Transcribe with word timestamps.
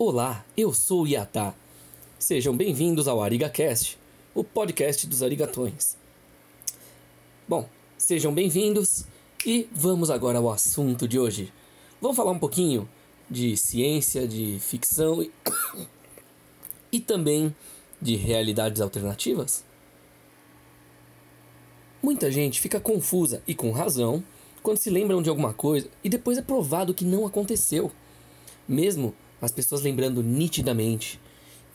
Olá, 0.00 0.44
eu 0.56 0.72
sou 0.72 1.02
o 1.02 1.06
Yatá. 1.08 1.52
Sejam 2.20 2.56
bem-vindos 2.56 3.08
ao 3.08 3.20
ArigaCast, 3.20 3.98
o 4.32 4.44
podcast 4.44 5.04
dos 5.08 5.24
arigatões. 5.24 5.96
Bom, 7.48 7.68
sejam 7.96 8.32
bem-vindos 8.32 9.04
e 9.44 9.68
vamos 9.72 10.08
agora 10.08 10.38
ao 10.38 10.52
assunto 10.52 11.08
de 11.08 11.18
hoje. 11.18 11.52
Vamos 12.00 12.16
falar 12.16 12.30
um 12.30 12.38
pouquinho 12.38 12.88
de 13.28 13.56
ciência, 13.56 14.28
de 14.28 14.60
ficção 14.60 15.20
e, 15.20 15.32
e 16.92 17.00
também 17.00 17.52
de 18.00 18.14
realidades 18.14 18.80
alternativas? 18.80 19.64
Muita 22.00 22.30
gente 22.30 22.60
fica 22.60 22.78
confusa 22.78 23.42
e 23.48 23.52
com 23.52 23.72
razão 23.72 24.22
quando 24.62 24.78
se 24.78 24.90
lembram 24.90 25.20
de 25.20 25.28
alguma 25.28 25.52
coisa 25.52 25.90
e 26.04 26.08
depois 26.08 26.38
é 26.38 26.42
provado 26.42 26.94
que 26.94 27.04
não 27.04 27.26
aconteceu. 27.26 27.90
Mesmo 28.68 29.12
as 29.40 29.52
pessoas 29.52 29.82
lembrando 29.82 30.22
nitidamente, 30.22 31.20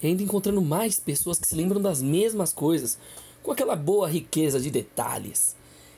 e 0.02 0.08
ainda 0.08 0.24
encontrando 0.24 0.62
mais 0.62 1.00
pessoas 1.00 1.40
que 1.40 1.48
se 1.48 1.56
lembram 1.56 1.82
das 1.82 2.02
mesmas 2.02 2.54
coisas, 2.54 2.98
com 3.42 3.52
aquela 3.52 3.76
boa 3.76 4.08
riqueza 4.08 4.60
de 4.60 4.70
detalhes. 4.70 5.56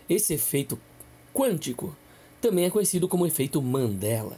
Esse 0.10 0.34
efeito 0.34 0.80
quântico 1.34 1.96
também 2.40 2.66
é 2.66 2.70
conhecido 2.70 3.08
como 3.08 3.26
efeito 3.26 3.62
Mandela, 3.62 4.38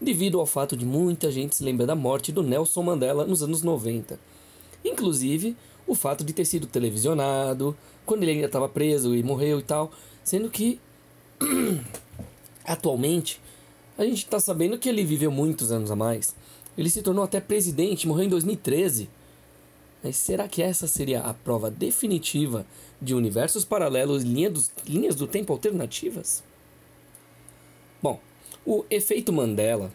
devido 0.00 0.40
ao 0.40 0.46
fato 0.46 0.76
de 0.76 0.84
muita 0.84 1.30
gente 1.30 1.54
se 1.56 1.64
lembrar 1.64 1.86
da 1.86 1.94
morte 1.94 2.32
do 2.32 2.42
Nelson 2.42 2.82
Mandela 2.82 3.26
nos 3.26 3.42
anos 3.42 3.62
90. 3.62 4.18
Inclusive, 4.84 5.56
o 5.86 5.94
fato 5.94 6.24
de 6.24 6.32
ter 6.32 6.44
sido 6.44 6.66
televisionado, 6.66 7.76
quando 8.04 8.22
ele 8.22 8.32
ainda 8.32 8.46
estava 8.46 8.68
preso 8.68 9.14
e 9.14 9.22
morreu 9.22 9.60
e 9.60 9.62
tal, 9.62 9.92
sendo 10.24 10.50
que 10.50 10.80
atualmente 12.64 13.40
a 13.96 14.04
gente 14.04 14.18
está 14.18 14.40
sabendo 14.40 14.78
que 14.78 14.88
ele 14.88 15.04
viveu 15.04 15.30
muitos 15.30 15.70
anos 15.70 15.90
a 15.90 15.96
mais. 15.96 16.34
Ele 16.76 16.90
se 16.90 17.02
tornou 17.02 17.24
até 17.24 17.40
presidente, 17.40 18.06
morreu 18.06 18.26
em 18.26 18.28
2013. 18.28 19.08
Mas 20.02 20.16
será 20.16 20.46
que 20.46 20.62
essa 20.62 20.86
seria 20.86 21.20
a 21.20 21.32
prova 21.34 21.70
definitiva 21.70 22.66
de 23.00 23.14
universos 23.14 23.64
paralelos 23.64 24.22
e 24.22 24.26
linha 24.26 24.52
linhas 24.86 25.14
do 25.14 25.26
tempo 25.26 25.52
alternativas? 25.52 26.42
Bom, 28.02 28.20
o 28.64 28.84
efeito 28.90 29.32
Mandela 29.32 29.90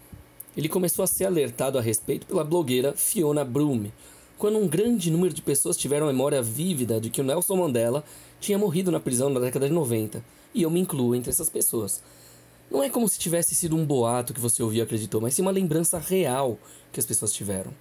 ele 0.55 0.67
começou 0.67 1.03
a 1.03 1.07
ser 1.07 1.25
alertado 1.25 1.77
a 1.77 1.81
respeito 1.81 2.25
pela 2.25 2.43
blogueira 2.43 2.93
Fiona 2.93 3.45
Broome, 3.45 3.93
quando 4.37 4.57
um 4.57 4.67
grande 4.67 5.09
número 5.09 5.33
de 5.33 5.41
pessoas 5.41 5.77
tiveram 5.77 6.07
a 6.07 6.11
memória 6.11 6.41
vívida 6.41 6.99
de 6.99 7.09
que 7.09 7.21
o 7.21 7.23
Nelson 7.23 7.55
Mandela 7.55 8.03
tinha 8.39 8.57
morrido 8.57 8.91
na 8.91 8.99
prisão 8.99 9.29
na 9.29 9.39
década 9.39 9.67
de 9.67 9.73
90, 9.73 10.23
e 10.53 10.63
eu 10.63 10.69
me 10.69 10.79
incluo 10.79 11.15
entre 11.15 11.29
essas 11.29 11.49
pessoas. 11.49 12.03
Não 12.71 12.81
é 12.81 12.89
como 12.89 13.07
se 13.09 13.19
tivesse 13.19 13.53
sido 13.53 13.75
um 13.75 13.85
boato 13.85 14.33
que 14.33 14.39
você 14.39 14.63
ouviu 14.63 14.79
e 14.79 14.81
acreditou, 14.81 15.19
mas 15.19 15.33
sim 15.33 15.41
uma 15.41 15.51
lembrança 15.51 15.99
real 15.99 16.57
que 16.93 17.01
as 17.01 17.05
pessoas 17.05 17.33
tiveram. 17.33 17.73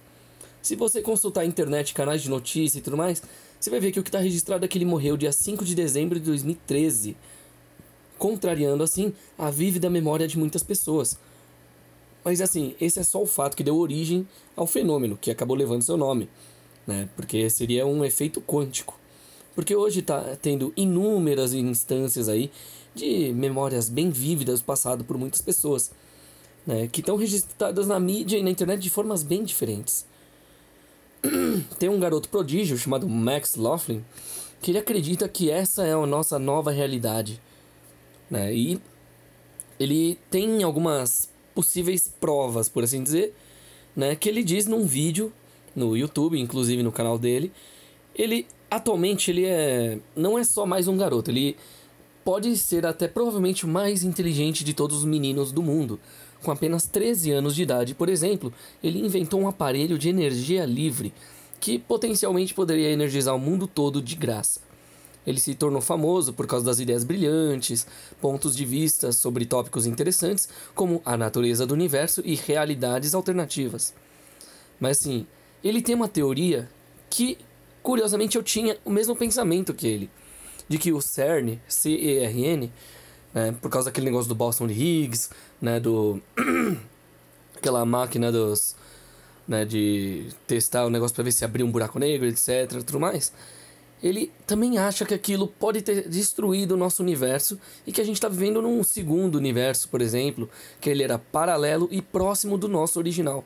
Se 0.61 0.75
você 0.75 1.01
consultar 1.01 1.41
a 1.41 1.45
internet, 1.45 1.93
canais 1.93 2.21
de 2.21 2.29
notícia 2.29 2.77
e 2.77 2.81
tudo 2.81 2.97
mais, 2.97 3.23
você 3.57 3.69
vai 3.69 3.79
ver 3.79 3.93
que 3.93 3.99
o 4.01 4.03
que 4.03 4.09
está 4.09 4.19
registrado 4.19 4.65
é 4.65 4.67
que 4.67 4.77
ele 4.77 4.83
morreu 4.83 5.15
dia 5.15 5.31
5 5.31 5.63
de 5.63 5.75
dezembro 5.75 6.19
de 6.19 6.25
2013, 6.25 7.15
contrariando 8.17 8.83
assim 8.83 9.13
a 9.37 9.49
vívida 9.49 9.89
memória 9.89 10.27
de 10.27 10.37
muitas 10.37 10.61
pessoas. 10.61 11.17
Mas 12.23 12.41
assim, 12.41 12.75
esse 12.79 12.99
é 12.99 13.03
só 13.03 13.23
o 13.23 13.25
fato 13.25 13.55
que 13.55 13.63
deu 13.63 13.77
origem 13.77 14.27
ao 14.57 14.67
fenômeno 14.67 15.17
que 15.17 15.31
acabou 15.31 15.55
levando 15.55 15.83
seu 15.83 15.95
nome, 15.95 16.29
né? 16.85 17.07
Porque 17.15 17.49
seria 17.49 17.87
um 17.87 18.03
efeito 18.03 18.41
quântico. 18.41 18.99
Porque 19.55 19.75
hoje 19.75 19.99
está 19.99 20.35
tendo 20.41 20.73
inúmeras 20.75 21.53
instâncias 21.53 22.29
aí 22.29 22.51
de 22.95 23.33
memórias 23.33 23.89
bem 23.89 24.09
vívidas 24.09 24.61
do 24.61 24.65
passado 24.65 25.03
por 25.03 25.17
muitas 25.17 25.41
pessoas, 25.41 25.91
né, 26.65 26.87
que 26.87 26.99
estão 26.99 27.15
registradas 27.15 27.87
na 27.87 27.99
mídia 27.99 28.37
e 28.37 28.43
na 28.43 28.49
internet 28.49 28.81
de 28.81 28.89
formas 28.89 29.23
bem 29.23 29.43
diferentes. 29.43 30.05
Tem 31.79 31.89
um 31.89 31.99
garoto 31.99 32.29
prodígio 32.29 32.77
chamado 32.77 33.07
Max 33.07 33.55
Laughlin 33.55 34.03
que 34.61 34.71
ele 34.71 34.77
acredita 34.77 35.27
que 35.27 35.49
essa 35.49 35.83
é 35.85 35.93
a 35.93 36.05
nossa 36.05 36.37
nova 36.37 36.69
realidade, 36.69 37.41
né, 38.29 38.53
e 38.53 38.79
ele 39.79 40.19
tem 40.29 40.61
algumas 40.61 41.27
possíveis 41.55 42.07
provas, 42.19 42.69
por 42.69 42.83
assim 42.83 43.01
dizer, 43.01 43.33
né, 43.95 44.15
que 44.15 44.29
ele 44.29 44.43
diz 44.43 44.67
num 44.67 44.85
vídeo 44.85 45.33
no 45.75 45.97
YouTube, 45.97 46.39
inclusive 46.39 46.83
no 46.83 46.91
canal 46.91 47.17
dele, 47.17 47.51
ele 48.13 48.45
atualmente 48.71 49.29
ele 49.29 49.45
é 49.45 49.99
não 50.15 50.39
é 50.39 50.43
só 50.43 50.65
mais 50.65 50.87
um 50.87 50.97
garoto, 50.97 51.29
ele 51.29 51.57
pode 52.23 52.55
ser 52.55 52.85
até 52.85 53.07
provavelmente 53.07 53.65
o 53.65 53.67
mais 53.67 54.03
inteligente 54.03 54.63
de 54.63 54.73
todos 54.73 54.99
os 54.99 55.05
meninos 55.05 55.51
do 55.51 55.61
mundo. 55.61 55.99
Com 56.41 56.49
apenas 56.49 56.87
13 56.87 57.31
anos 57.31 57.53
de 57.53 57.61
idade, 57.61 57.93
por 57.93 58.09
exemplo, 58.09 58.51
ele 58.83 59.05
inventou 59.05 59.39
um 59.41 59.47
aparelho 59.47 59.97
de 59.97 60.09
energia 60.09 60.65
livre 60.65 61.13
que 61.59 61.77
potencialmente 61.77 62.53
poderia 62.53 62.89
energizar 62.89 63.35
o 63.35 63.39
mundo 63.39 63.67
todo 63.67 64.01
de 64.01 64.15
graça. 64.15 64.61
Ele 65.25 65.39
se 65.39 65.53
tornou 65.53 65.81
famoso 65.81 66.33
por 66.33 66.47
causa 66.47 66.65
das 66.65 66.79
ideias 66.79 67.03
brilhantes, 67.03 67.85
pontos 68.19 68.55
de 68.55 68.65
vista 68.65 69.11
sobre 69.11 69.45
tópicos 69.45 69.85
interessantes, 69.85 70.49
como 70.73 70.99
a 71.05 71.15
natureza 71.15 71.67
do 71.67 71.75
universo 71.75 72.21
e 72.25 72.33
realidades 72.33 73.13
alternativas. 73.13 73.93
Mas 74.79 74.99
assim, 74.99 75.27
ele 75.63 75.81
tem 75.81 75.93
uma 75.93 76.07
teoria 76.07 76.67
que, 77.07 77.37
curiosamente, 77.81 78.37
eu 78.37 78.43
tinha 78.43 78.77
o 78.85 78.89
mesmo 78.89 79.15
pensamento 79.15 79.73
que 79.73 79.87
ele 79.87 80.09
de 80.71 80.77
que 80.77 80.93
o 80.93 81.01
CERN, 81.01 81.59
C-E-R-N, 81.67 82.71
né, 83.33 83.55
por 83.61 83.69
causa 83.69 83.89
daquele 83.89 84.05
negócio 84.05 84.29
do 84.29 84.35
Boston 84.35 84.67
de 84.67 84.73
Higgs, 84.73 85.29
né, 85.61 85.81
do 85.81 86.21
aquela 87.57 87.85
máquina 87.85 88.31
dos 88.31 88.75
né, 89.45 89.65
de 89.65 90.29
testar 90.47 90.85
o 90.85 90.89
negócio 90.89 91.13
para 91.13 91.25
ver 91.25 91.33
se 91.33 91.43
abrir 91.43 91.63
um 91.63 91.71
buraco 91.71 91.99
negro, 91.99 92.25
etc, 92.25 92.81
tudo 92.85 93.01
mais. 93.01 93.33
Ele 94.01 94.31
também 94.47 94.77
acha 94.77 95.05
que 95.05 95.13
aquilo 95.13 95.45
pode 95.45 95.81
ter 95.81 96.07
destruído 96.07 96.71
o 96.71 96.77
nosso 96.77 97.03
universo 97.03 97.59
e 97.85 97.91
que 97.91 97.99
a 97.99 98.03
gente 98.05 98.15
está 98.15 98.29
vivendo 98.29 98.61
num 98.61 98.81
segundo 98.81 99.35
universo, 99.35 99.89
por 99.89 100.01
exemplo, 100.01 100.49
que 100.79 100.89
ele 100.89 101.03
era 101.03 101.19
paralelo 101.19 101.89
e 101.91 102.01
próximo 102.01 102.57
do 102.57 102.69
nosso 102.69 102.97
original. 102.97 103.43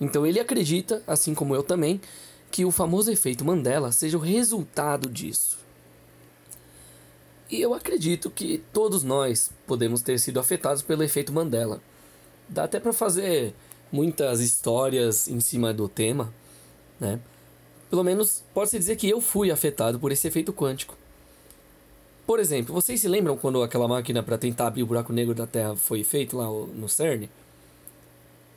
Então 0.00 0.26
ele 0.26 0.40
acredita, 0.40 1.02
assim 1.06 1.34
como 1.34 1.54
eu 1.54 1.62
também, 1.62 2.00
que 2.56 2.64
o 2.64 2.70
famoso 2.70 3.12
efeito 3.12 3.44
Mandela 3.44 3.92
seja 3.92 4.16
o 4.16 4.20
resultado 4.20 5.10
disso. 5.10 5.58
E 7.50 7.60
eu 7.60 7.74
acredito 7.74 8.30
que 8.30 8.64
todos 8.72 9.02
nós 9.02 9.50
podemos 9.66 10.00
ter 10.00 10.18
sido 10.18 10.40
afetados 10.40 10.80
pelo 10.80 11.02
efeito 11.02 11.34
Mandela. 11.34 11.82
Dá 12.48 12.64
até 12.64 12.80
para 12.80 12.94
fazer 12.94 13.54
muitas 13.92 14.40
histórias 14.40 15.28
em 15.28 15.38
cima 15.38 15.74
do 15.74 15.86
tema, 15.86 16.32
né? 16.98 17.20
Pelo 17.90 18.02
menos 18.02 18.42
pode-se 18.54 18.78
dizer 18.78 18.96
que 18.96 19.06
eu 19.06 19.20
fui 19.20 19.50
afetado 19.50 20.00
por 20.00 20.10
esse 20.10 20.26
efeito 20.26 20.50
quântico. 20.50 20.96
Por 22.26 22.40
exemplo, 22.40 22.74
vocês 22.74 22.98
se 22.98 23.06
lembram 23.06 23.36
quando 23.36 23.62
aquela 23.62 23.86
máquina 23.86 24.22
para 24.22 24.38
tentar 24.38 24.68
abrir 24.68 24.82
o 24.82 24.86
buraco 24.86 25.12
negro 25.12 25.34
da 25.34 25.46
Terra 25.46 25.76
foi 25.76 26.02
feita 26.02 26.34
lá 26.34 26.46
no 26.46 26.88
CERN? 26.88 27.28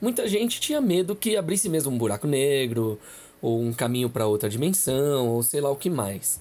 Muita 0.00 0.26
gente 0.26 0.58
tinha 0.58 0.80
medo 0.80 1.14
que 1.14 1.36
abrisse 1.36 1.68
mesmo 1.68 1.92
um 1.92 1.98
buraco 1.98 2.26
negro, 2.26 2.98
ou 3.40 3.60
um 3.60 3.72
caminho 3.72 4.10
para 4.10 4.26
outra 4.26 4.48
dimensão, 4.48 5.28
ou 5.28 5.42
sei 5.42 5.60
lá 5.60 5.70
o 5.70 5.76
que 5.76 5.88
mais. 5.88 6.40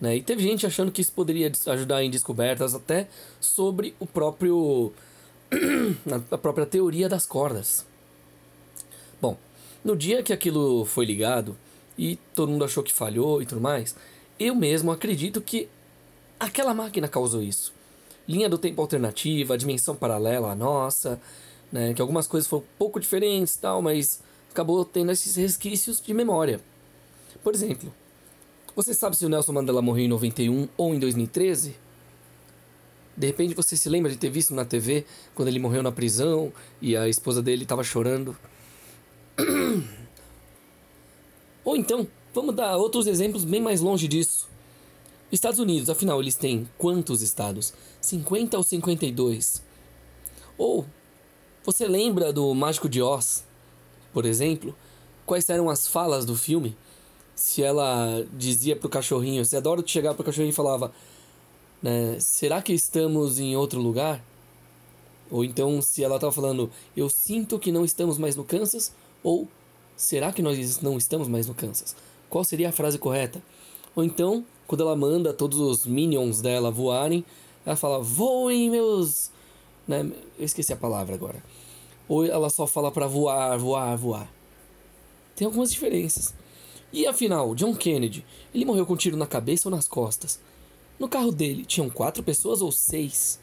Né? 0.00 0.16
E 0.16 0.22
teve 0.22 0.42
gente 0.42 0.66
achando 0.66 0.92
que 0.92 1.00
isso 1.00 1.12
poderia 1.12 1.50
ajudar 1.68 2.02
em 2.02 2.10
descobertas 2.10 2.74
até 2.74 3.08
sobre 3.40 3.94
o 3.98 4.06
próprio 4.06 4.92
a 6.30 6.38
própria 6.38 6.66
teoria 6.66 7.08
das 7.08 7.24
cordas. 7.24 7.86
Bom, 9.20 9.36
no 9.84 9.96
dia 9.96 10.22
que 10.22 10.32
aquilo 10.32 10.84
foi 10.84 11.06
ligado 11.06 11.56
e 11.96 12.16
todo 12.34 12.50
mundo 12.50 12.64
achou 12.64 12.82
que 12.82 12.92
falhou 12.92 13.40
e 13.40 13.46
tudo 13.46 13.60
mais, 13.60 13.96
eu 14.38 14.54
mesmo 14.54 14.90
acredito 14.90 15.40
que 15.40 15.68
aquela 16.38 16.74
máquina 16.74 17.08
causou 17.08 17.42
isso. 17.42 17.72
Linha 18.28 18.48
do 18.48 18.58
tempo 18.58 18.82
alternativa, 18.82 19.56
dimensão 19.56 19.94
paralela 19.94 20.50
à 20.50 20.54
nossa, 20.54 21.20
né, 21.72 21.94
que 21.94 22.02
algumas 22.02 22.26
coisas 22.26 22.48
foram 22.48 22.64
um 22.64 22.76
pouco 22.78 23.00
diferentes 23.00 23.56
tal, 23.56 23.80
mas 23.80 24.20
acabou 24.56 24.82
tendo 24.86 25.12
esses 25.12 25.36
resquícios 25.36 26.00
de 26.00 26.14
memória. 26.14 26.58
Por 27.44 27.54
exemplo, 27.54 27.92
você 28.74 28.94
sabe 28.94 29.14
se 29.14 29.26
o 29.26 29.28
Nelson 29.28 29.52
Mandela 29.52 29.82
morreu 29.82 30.06
em 30.06 30.08
91 30.08 30.66
ou 30.78 30.94
em 30.94 30.98
2013? 30.98 31.76
De 33.14 33.26
repente 33.26 33.54
você 33.54 33.76
se 33.76 33.88
lembra 33.90 34.10
de 34.10 34.16
ter 34.16 34.30
visto 34.30 34.54
na 34.54 34.64
TV 34.64 35.04
quando 35.34 35.48
ele 35.48 35.58
morreu 35.58 35.82
na 35.82 35.92
prisão 35.92 36.50
e 36.80 36.96
a 36.96 37.06
esposa 37.06 37.42
dele 37.42 37.64
estava 37.64 37.84
chorando. 37.84 38.34
ou 41.62 41.76
então, 41.76 42.08
vamos 42.34 42.54
dar 42.54 42.76
outros 42.78 43.06
exemplos 43.06 43.44
bem 43.44 43.60
mais 43.60 43.82
longe 43.82 44.08
disso. 44.08 44.48
Estados 45.30 45.58
Unidos, 45.58 45.90
afinal, 45.90 46.20
eles 46.20 46.34
têm 46.34 46.66
quantos 46.78 47.20
estados? 47.20 47.74
50 48.00 48.56
ou 48.56 48.62
52? 48.62 49.62
Ou 50.56 50.86
você 51.62 51.86
lembra 51.86 52.32
do 52.32 52.54
Mágico 52.54 52.88
de 52.88 53.02
Oz, 53.02 53.45
por 54.16 54.24
exemplo? 54.24 54.74
Quais 55.26 55.46
eram 55.50 55.68
as 55.68 55.86
falas 55.86 56.24
do 56.24 56.34
filme? 56.34 56.74
se 57.36 57.62
ela 57.62 58.26
dizia 58.32 58.74
pro 58.74 58.88
cachorrinho, 58.88 59.44
você 59.44 59.58
adora 59.58 59.82
chegar 59.86 60.14
pro 60.14 60.24
cachorrinho 60.24 60.52
e 60.52 60.54
falava, 60.54 60.90
né, 61.82 62.16
será 62.18 62.62
que 62.62 62.72
estamos 62.72 63.38
em 63.38 63.54
outro 63.54 63.78
lugar? 63.78 64.24
Ou 65.30 65.44
então 65.44 65.82
se 65.82 66.02
ela 66.02 66.18
tava 66.18 66.32
falando, 66.32 66.70
eu 66.96 67.10
sinto 67.10 67.58
que 67.58 67.70
não 67.70 67.84
estamos 67.84 68.16
mais 68.16 68.34
no 68.34 68.42
Kansas, 68.42 68.90
Ou 69.22 69.46
será 69.94 70.32
que 70.32 70.40
nós 70.40 70.80
não 70.80 70.96
estamos 70.96 71.28
mais 71.28 71.46
no 71.46 71.54
Kansas? 71.54 71.94
Qual 72.30 72.42
seria 72.42 72.70
a 72.70 72.72
frase 72.72 72.96
correta? 72.96 73.42
Ou 73.94 74.02
então, 74.02 74.46
quando 74.66 74.80
ela 74.80 74.96
manda 74.96 75.34
todos 75.34 75.58
os 75.58 75.84
minions 75.84 76.40
dela 76.40 76.70
voarem, 76.70 77.24
ela 77.66 77.76
fala: 77.76 78.00
voem, 78.00 78.70
meus. 78.70 79.30
Né? 79.86 80.10
Eu 80.38 80.44
esqueci 80.44 80.72
a 80.72 80.76
palavra 80.76 81.14
agora. 81.14 81.42
Ou 82.08 82.24
ela 82.24 82.50
só 82.50 82.66
fala 82.66 82.90
para 82.90 83.06
voar, 83.06 83.58
voar, 83.58 83.96
voar. 83.96 84.32
Tem 85.34 85.46
algumas 85.46 85.70
diferenças. 85.72 86.34
E 86.92 87.06
afinal, 87.06 87.54
John 87.54 87.74
Kennedy, 87.74 88.24
ele 88.54 88.64
morreu 88.64 88.86
com 88.86 88.94
um 88.94 88.96
tiro 88.96 89.16
na 89.16 89.26
cabeça 89.26 89.68
ou 89.68 89.74
nas 89.74 89.88
costas? 89.88 90.40
No 90.98 91.08
carro 91.08 91.32
dele 91.32 91.64
tinham 91.64 91.90
quatro 91.90 92.22
pessoas 92.22 92.62
ou 92.62 92.72
seis? 92.72 93.38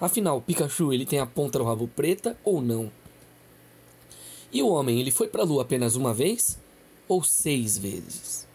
Afinal, 0.00 0.40
Pikachu 0.40 0.92
ele 0.92 1.06
tem 1.06 1.20
a 1.20 1.26
ponta 1.26 1.58
do 1.58 1.64
rabo 1.64 1.86
preta 1.86 2.36
ou 2.44 2.60
não? 2.60 2.90
E 4.52 4.62
o 4.62 4.68
homem 4.68 5.00
ele 5.00 5.10
foi 5.10 5.28
para 5.28 5.42
a 5.42 5.44
lua 5.44 5.62
apenas 5.62 5.94
uma 5.94 6.12
vez 6.12 6.58
ou 7.06 7.22
seis 7.22 7.78
vezes? 7.78 8.46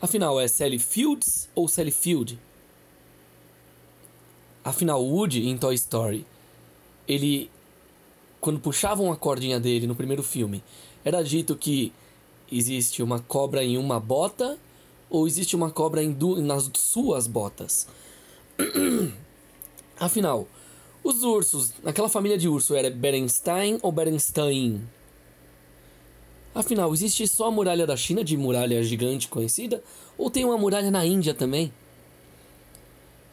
Afinal, 0.00 0.38
é 0.38 0.46
Sally 0.46 0.78
Fields 0.78 1.48
ou 1.54 1.66
Sally 1.68 1.90
Field? 1.90 2.38
Afinal, 4.62 5.02
Woody 5.02 5.48
em 5.48 5.56
Toy 5.56 5.74
Story, 5.74 6.26
ele 7.08 7.50
quando 8.40 8.60
puxavam 8.60 9.10
a 9.10 9.16
cordinha 9.16 9.58
dele 9.58 9.86
no 9.86 9.94
primeiro 9.94 10.22
filme, 10.22 10.62
era 11.04 11.22
dito 11.22 11.56
que 11.56 11.92
existe 12.50 13.02
uma 13.02 13.20
cobra 13.20 13.64
em 13.64 13.76
uma 13.76 13.98
bota 13.98 14.58
ou 15.08 15.26
existe 15.26 15.56
uma 15.56 15.70
cobra 15.70 16.02
nas 16.42 16.70
suas 16.74 17.26
botas? 17.26 17.86
Afinal, 19.98 20.46
os 21.02 21.22
ursos, 21.22 21.72
naquela 21.82 22.08
família 22.08 22.36
de 22.36 22.48
urso, 22.48 22.74
era 22.74 22.90
Berenstein 22.90 23.78
ou 23.82 23.92
Berenstein? 23.92 24.82
Afinal, 26.54 26.92
existe 26.92 27.28
só 27.28 27.46
a 27.46 27.50
muralha 27.50 27.86
da 27.86 27.96
China 27.96 28.24
de 28.24 28.36
muralha 28.36 28.82
gigante 28.82 29.28
conhecida? 29.28 29.82
Ou 30.16 30.30
tem 30.30 30.44
uma 30.44 30.56
muralha 30.56 30.90
na 30.90 31.04
Índia 31.04 31.34
também? 31.34 31.72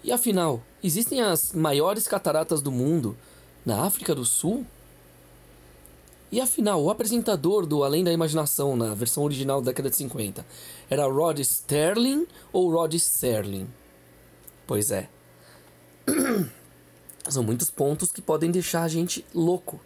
E 0.03 0.11
afinal, 0.11 0.61
existem 0.83 1.21
as 1.21 1.53
maiores 1.53 2.07
cataratas 2.07 2.61
do 2.61 2.71
mundo 2.71 3.17
na 3.65 3.85
África 3.85 4.13
do 4.13 4.25
Sul? 4.25 4.65
E 6.33 6.41
afinal, 6.41 6.81
o 6.81 6.89
apresentador 6.89 7.63
do 7.63 7.83
Além 7.83 8.03
da 8.03 8.11
Imaginação 8.11 8.75
na 8.75 8.95
versão 8.95 9.23
original 9.23 9.61
da 9.61 9.69
década 9.69 9.91
de 9.91 9.97
50 9.97 10.43
era 10.89 11.05
Rod 11.05 11.37
Sterling 11.37 12.25
ou 12.51 12.71
Rod 12.71 12.95
Serling? 12.95 13.67
Pois 14.65 14.89
é. 14.89 15.09
São 17.29 17.43
muitos 17.43 17.69
pontos 17.69 18.11
que 18.11 18.19
podem 18.19 18.49
deixar 18.49 18.81
a 18.81 18.87
gente 18.87 19.23
louco. 19.31 19.79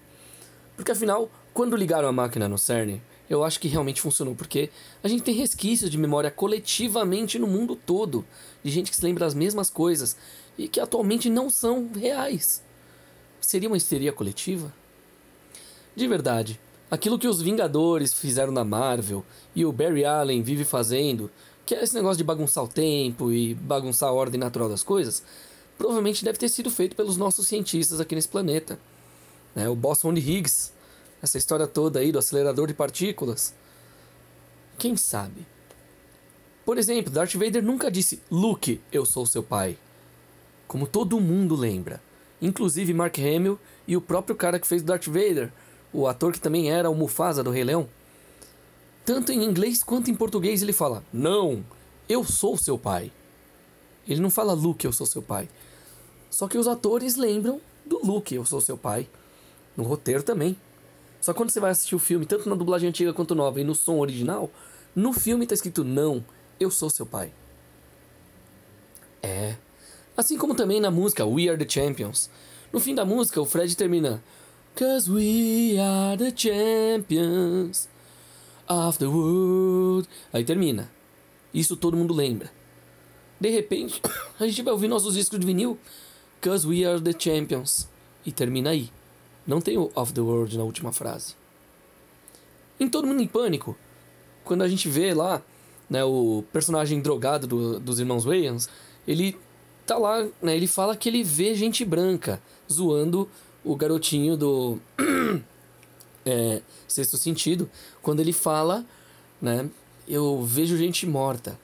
Porque 0.78 0.90
afinal, 0.90 1.30
quando 1.54 1.76
ligaram 1.76 2.08
a 2.08 2.14
máquina 2.14 2.48
no 2.48 2.58
CERN, 2.58 3.02
eu 3.30 3.44
acho 3.44 3.60
que 3.60 3.68
realmente 3.68 4.02
funcionou, 4.02 4.34
porque 4.34 4.70
a 5.04 5.10
gente 5.10 5.24
tem 5.24 5.36
resquícios 5.36 5.92
de 5.92 5.98
memória 5.98 6.32
coletivamente 6.32 7.38
no 7.38 7.46
mundo 7.46 7.76
todo, 7.76 8.26
de 8.64 8.72
gente 8.72 8.90
que 8.90 8.96
se 8.96 9.04
lembra 9.04 9.26
das 9.26 9.34
mesmas 9.34 9.70
coisas 9.70 10.16
e 10.58 10.70
que 10.70 10.80
atualmente 10.80 11.30
não 11.30 11.50
são 11.50 11.92
reais. 11.94 12.64
Seria 13.42 13.68
uma 13.68 13.76
histeria 13.76 14.14
coletiva? 14.14 14.72
De 15.98 16.08
verdade, 16.08 16.60
aquilo 16.92 17.18
que 17.18 17.28
os 17.28 17.42
Vingadores 17.42 18.14
fizeram 18.14 18.52
na 18.52 18.64
Marvel 18.64 19.26
e 19.56 19.66
o 19.66 19.72
Barry 19.72 20.06
Allen 20.06 20.44
vive 20.44 20.64
fazendo, 20.64 21.28
que 21.66 21.74
é 21.74 21.84
esse 21.84 21.96
negócio 21.96 22.20
de 22.20 22.24
bagunçar 22.24 22.64
o 22.64 22.68
tempo 22.68 23.32
e 23.32 23.56
bagunçar 23.56 24.10
a 24.10 24.14
ordem 24.14 24.40
natural 24.40 24.70
das 24.70 24.84
coisas, 24.84 25.24
provavelmente 25.76 26.24
deve 26.24 26.38
ter 26.38 26.50
sido 26.50 26.70
feito 26.70 26.96
pelos 26.96 27.18
nossos 27.18 27.48
cientistas 27.48 28.00
aqui 28.00 28.14
nesse 28.14 28.28
planeta. 28.28 28.80
Né? 29.56 29.68
O 29.68 29.76
Boston 29.76 30.14
de 30.14 30.22
Higgs, 30.22 30.72
essa 31.20 31.40
história 31.40 31.66
toda 31.66 31.98
aí 31.98 32.12
do 32.12 32.20
acelerador 32.20 32.68
de 32.68 32.76
partículas. 32.76 33.52
Quem 34.78 34.96
sabe? 34.96 35.48
Por 36.64 36.78
exemplo, 36.78 37.12
Darth 37.12 37.34
Vader 37.34 37.64
nunca 37.64 37.90
disse 37.90 38.22
Luke, 38.30 38.80
eu 38.92 39.04
sou 39.04 39.26
seu 39.26 39.42
pai. 39.42 39.76
Como 40.68 40.86
todo 40.86 41.20
mundo 41.20 41.56
lembra. 41.56 42.00
Inclusive 42.40 42.94
Mark 42.94 43.18
Hamill 43.18 43.58
e 43.88 43.98
o 43.98 44.02
próprio 44.02 44.36
cara 44.36 44.60
que 44.60 44.68
fez 44.68 44.84
Darth 44.84 45.08
Vader, 45.08 45.52
o 45.94 46.08
ator 46.08 46.34
que 46.34 46.40
também 46.40 46.72
era 46.72 46.90
o 46.90 46.96
Mufasa 46.96 47.44
do 47.44 47.52
Rei 47.52 47.64
Leão. 47.64 47.88
Tanto 49.06 49.32
em 49.32 49.44
inglês 49.44 49.84
quanto 49.84 50.12
em 50.12 50.16
português 50.16 50.62
ele 50.62 50.74
fala: 50.74 51.04
Não, 51.12 51.64
eu 52.10 52.24
sou 52.24 52.58
seu 52.58 52.78
pai. 52.78 53.12
Ele 54.08 54.22
não 54.22 54.30
fala 54.30 54.54
Luke, 54.54 54.86
eu 54.86 54.94
sou 54.94 55.06
seu 55.06 55.22
pai. 55.22 55.50
Só 56.30 56.48
que 56.48 56.58
os 56.58 56.68
atores 56.68 57.16
lembram 57.16 57.60
do 57.86 58.00
Luke, 58.06 58.34
eu 58.34 58.46
sou 58.46 58.62
seu 58.62 58.78
pai. 58.78 59.08
No 59.76 59.84
roteiro 59.84 60.24
também. 60.24 60.58
Só 61.22 61.34
que 61.34 61.38
quando 61.38 61.50
você 61.50 61.60
vai 61.60 61.72
assistir 61.72 61.96
o 61.96 62.00
filme, 62.00 62.26
tanto 62.26 62.48
na 62.48 62.56
dublagem 62.56 62.90
antiga 62.90 63.14
quanto 63.14 63.36
nova 63.36 63.60
e 63.60 63.64
no 63.64 63.76
som 63.76 63.98
original, 63.98 64.50
no 64.96 65.14
filme 65.14 65.46
tá 65.46 65.54
escrito 65.54 65.84
Não, 65.84 66.24
eu 66.60 66.72
sou 66.72 66.90
seu 66.90 67.06
pai. 67.06 67.32
É. 69.22 69.56
Assim 70.16 70.38
como 70.38 70.56
também 70.56 70.80
na 70.80 70.90
música 70.90 71.26
We 71.26 71.48
Are 71.50 71.64
the 71.64 71.70
Champions. 71.70 72.30
No 72.72 72.80
fim 72.80 72.96
da 72.96 73.06
música, 73.06 73.42
o 73.42 73.46
Fred 73.46 73.76
termina 73.76 74.24
Cause 74.78 75.10
we 75.10 75.80
are 75.80 76.16
the 76.16 76.32
champions 76.32 77.90
of 78.70 79.00
the 79.00 79.08
world. 79.08 80.08
Aí 80.32 80.44
termina. 80.44 80.88
Isso 81.52 81.76
todo 81.76 81.98
mundo 81.98 82.14
lembra. 82.14 82.52
De 83.42 83.50
repente, 83.50 84.00
a 84.40 84.46
gente 84.46 84.62
vai 84.62 84.72
ouvir 84.72 84.88
nossos 84.88 85.16
discos 85.16 85.40
de 85.40 85.48
vinil. 85.48 85.80
Cause 86.40 86.68
we 86.68 86.86
are 86.86 87.02
the 87.02 87.12
champions. 87.18 87.90
E 88.24 88.32
termina 88.32 88.70
aí. 88.70 88.92
Não 89.48 89.60
tem 89.60 89.80
o 89.80 89.92
of 89.96 90.14
the 90.14 90.22
world 90.22 90.56
na 90.56 90.64
última 90.64 90.94
frase. 90.94 91.34
Em 92.80 92.88
Todo 92.88 93.08
Mundo 93.08 93.24
em 93.24 93.28
Pânico, 93.28 93.76
quando 94.44 94.62
a 94.62 94.68
gente 94.68 94.88
vê 94.88 95.12
lá 95.12 95.42
né, 95.90 96.04
o 96.04 96.44
personagem 96.54 97.02
drogado 97.02 97.48
do, 97.48 97.80
dos 97.80 98.00
irmãos 98.00 98.26
Wayans, 98.26 98.70
ele 99.08 99.36
tá 99.88 99.98
lá, 99.98 100.22
né, 100.40 100.56
ele 100.56 100.68
fala 100.68 100.96
que 100.96 101.10
ele 101.10 101.24
vê 101.24 101.56
gente 101.56 101.84
branca 101.84 102.40
zoando 102.72 103.28
o 103.68 103.76
garotinho 103.76 104.38
do 104.38 104.80
é, 106.26 106.62
Sexto 106.88 107.18
Sentido, 107.18 107.70
quando 108.02 108.22
ele 108.22 108.32
fala, 108.32 108.86
né, 109.42 109.70
eu 110.08 110.42
vejo 110.44 110.78
gente 110.78 111.06
morta. 111.06 111.60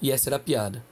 E 0.00 0.10
essa 0.12 0.28
era 0.28 0.36
a 0.36 0.40
piada. 0.40 0.84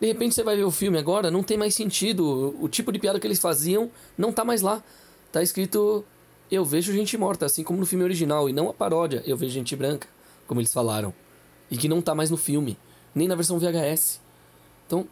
De 0.00 0.06
repente 0.06 0.34
você 0.34 0.42
vai 0.42 0.56
ver 0.56 0.64
o 0.64 0.70
filme 0.70 0.98
agora, 0.98 1.30
não 1.30 1.42
tem 1.42 1.56
mais 1.56 1.74
sentido. 1.74 2.54
O, 2.60 2.68
tipo 2.68 2.90
de 2.92 2.98
piada 2.98 3.20
que 3.20 3.26
eles 3.26 3.38
faziam 3.38 3.90
não 4.18 4.32
tá 4.32 4.44
mais 4.44 4.60
lá. 4.60 4.82
Tá 5.30 5.42
escrito 5.42 6.04
eu 6.50 6.64
vejo 6.64 6.92
gente 6.92 7.16
morta, 7.16 7.46
assim 7.46 7.64
como 7.64 7.80
no 7.80 7.86
filme 7.86 8.04
original, 8.04 8.48
e 8.48 8.52
não 8.52 8.68
a 8.68 8.74
paródia, 8.74 9.22
eu 9.26 9.36
vejo 9.36 9.52
gente 9.52 9.74
branca, 9.74 10.08
como 10.46 10.60
eles 10.60 10.72
falaram. 10.72 11.12
E 11.70 11.76
que 11.76 11.88
não 11.88 12.00
tá 12.00 12.14
mais 12.14 12.30
no 12.30 12.36
filme, 12.36 12.78
nem 13.14 13.26
na 13.26 13.34
versão 13.34 13.58
VHS. 13.58 14.20
Então, 14.86 15.08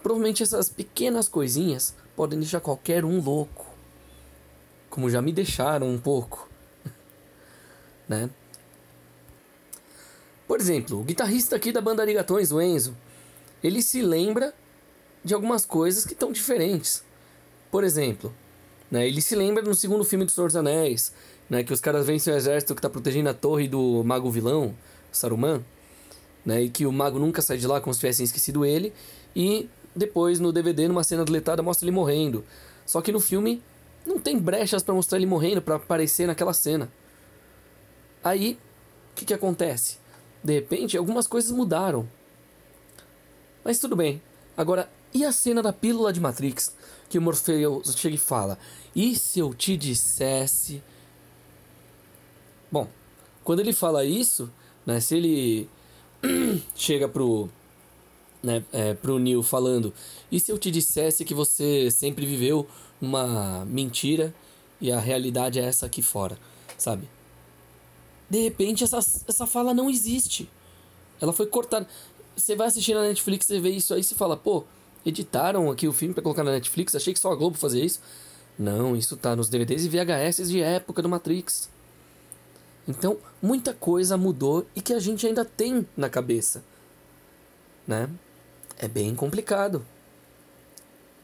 provavelmente 0.00 0.42
essas 0.42 0.68
pequenas 0.68 1.28
coisinhas 1.28 1.96
podem 2.14 2.38
deixar 2.38 2.60
qualquer 2.60 3.04
um 3.04 3.20
louco 3.20 3.67
como 4.90 5.10
já 5.10 5.20
me 5.20 5.32
deixaram 5.32 5.88
um 5.88 5.98
pouco, 5.98 6.48
né? 8.08 8.30
Por 10.46 10.58
exemplo, 10.58 11.00
o 11.00 11.04
guitarrista 11.04 11.56
aqui 11.56 11.70
da 11.70 11.80
banda 11.80 12.02
Arigatões, 12.02 12.50
o 12.50 12.60
Enzo, 12.60 12.96
ele 13.62 13.82
se 13.82 14.00
lembra 14.00 14.54
de 15.22 15.34
algumas 15.34 15.66
coisas 15.66 16.04
que 16.04 16.14
estão 16.14 16.32
diferentes. 16.32 17.04
Por 17.70 17.84
exemplo, 17.84 18.34
né, 18.90 19.06
ele 19.06 19.20
se 19.20 19.34
lembra 19.34 19.62
no 19.62 19.74
segundo 19.74 20.04
filme 20.04 20.24
do 20.24 20.30
Senhor 20.30 20.46
dos 20.46 20.56
Anéis, 20.56 21.12
né, 21.50 21.62
que 21.62 21.72
os 21.72 21.80
caras 21.80 22.06
vencem 22.06 22.32
o 22.32 22.36
exército 22.36 22.74
que 22.74 22.78
está 22.78 22.88
protegendo 22.88 23.28
a 23.28 23.34
torre 23.34 23.68
do 23.68 24.02
mago 24.04 24.30
vilão, 24.30 24.74
Saruman, 25.12 25.62
né, 26.44 26.62
e 26.62 26.70
que 26.70 26.86
o 26.86 26.92
mago 26.92 27.18
nunca 27.18 27.42
sai 27.42 27.58
de 27.58 27.66
lá 27.66 27.80
como 27.80 27.92
se 27.92 28.00
tivessem 28.00 28.24
esquecido 28.24 28.64
ele, 28.64 28.92
e 29.36 29.68
depois 29.94 30.40
no 30.40 30.52
DVD, 30.52 30.88
numa 30.88 31.04
cena 31.04 31.24
deletada, 31.24 31.62
mostra 31.62 31.84
ele 31.84 31.94
morrendo. 31.94 32.44
Só 32.86 33.02
que 33.02 33.12
no 33.12 33.20
filme 33.20 33.62
não 34.08 34.18
tem 34.18 34.38
brechas 34.38 34.82
para 34.82 34.94
mostrar 34.94 35.18
ele 35.18 35.26
morrendo 35.26 35.60
para 35.60 35.76
aparecer 35.76 36.26
naquela 36.26 36.54
cena. 36.54 36.90
Aí, 38.24 38.58
o 39.12 39.14
que, 39.14 39.26
que 39.26 39.34
acontece? 39.34 39.98
De 40.42 40.54
repente, 40.54 40.96
algumas 40.96 41.26
coisas 41.26 41.50
mudaram. 41.50 42.08
Mas 43.62 43.78
tudo 43.78 43.94
bem. 43.94 44.22
Agora, 44.56 44.90
e 45.12 45.24
a 45.24 45.32
cena 45.32 45.62
da 45.62 45.72
pílula 45.72 46.12
de 46.12 46.20
Matrix? 46.20 46.74
Que 47.08 47.18
o 47.18 47.22
Morpheus 47.22 47.94
chega 47.96 48.14
e 48.14 48.18
fala: 48.18 48.58
E 48.94 49.14
se 49.14 49.38
eu 49.38 49.54
te 49.54 49.76
dissesse. 49.76 50.82
Bom, 52.70 52.88
quando 53.44 53.60
ele 53.60 53.72
fala 53.72 54.04
isso, 54.04 54.50
né, 54.84 55.00
se 55.00 55.16
ele 55.16 55.70
chega 56.74 57.08
pro, 57.08 57.48
né, 58.42 58.64
é, 58.72 58.94
pro 58.94 59.18
Neil 59.18 59.42
falando: 59.42 59.92
E 60.30 60.38
se 60.38 60.50
eu 60.50 60.58
te 60.58 60.70
dissesse 60.70 61.24
que 61.24 61.34
você 61.34 61.90
sempre 61.90 62.26
viveu 62.26 62.66
uma 63.00 63.64
mentira 63.64 64.34
e 64.80 64.90
a 64.92 64.98
realidade 64.98 65.58
é 65.58 65.64
essa 65.64 65.86
aqui 65.86 66.02
fora, 66.02 66.38
sabe? 66.76 67.08
De 68.28 68.42
repente 68.42 68.84
essa, 68.84 68.98
essa 68.98 69.46
fala 69.46 69.72
não 69.72 69.88
existe. 69.88 70.48
Ela 71.20 71.32
foi 71.32 71.46
cortada. 71.46 71.86
Você 72.36 72.54
vai 72.54 72.68
assistir 72.68 72.94
na 72.94 73.02
Netflix, 73.02 73.46
você 73.46 73.58
vê 73.58 73.70
isso 73.70 73.92
aí 73.92 74.00
e 74.00 74.14
fala, 74.14 74.36
pô, 74.36 74.64
editaram 75.04 75.70
aqui 75.70 75.88
o 75.88 75.92
filme 75.92 76.14
para 76.14 76.22
colocar 76.22 76.44
na 76.44 76.52
Netflix, 76.52 76.94
achei 76.94 77.12
que 77.12 77.18
só 77.18 77.32
a 77.32 77.36
Globo 77.36 77.56
fazia 77.56 77.84
isso. 77.84 78.00
Não, 78.58 78.96
isso 78.96 79.16
tá 79.16 79.34
nos 79.34 79.48
DVDs 79.48 79.84
e 79.84 79.88
VHS 79.88 80.48
de 80.48 80.60
época 80.60 81.02
do 81.02 81.08
Matrix. 81.08 81.68
Então, 82.86 83.18
muita 83.40 83.72
coisa 83.72 84.16
mudou 84.16 84.66
e 84.74 84.80
que 84.80 84.92
a 84.92 84.98
gente 84.98 85.26
ainda 85.26 85.44
tem 85.44 85.86
na 85.96 86.08
cabeça, 86.08 86.64
né? 87.86 88.08
É 88.78 88.86
bem 88.86 89.14
complicado. 89.14 89.84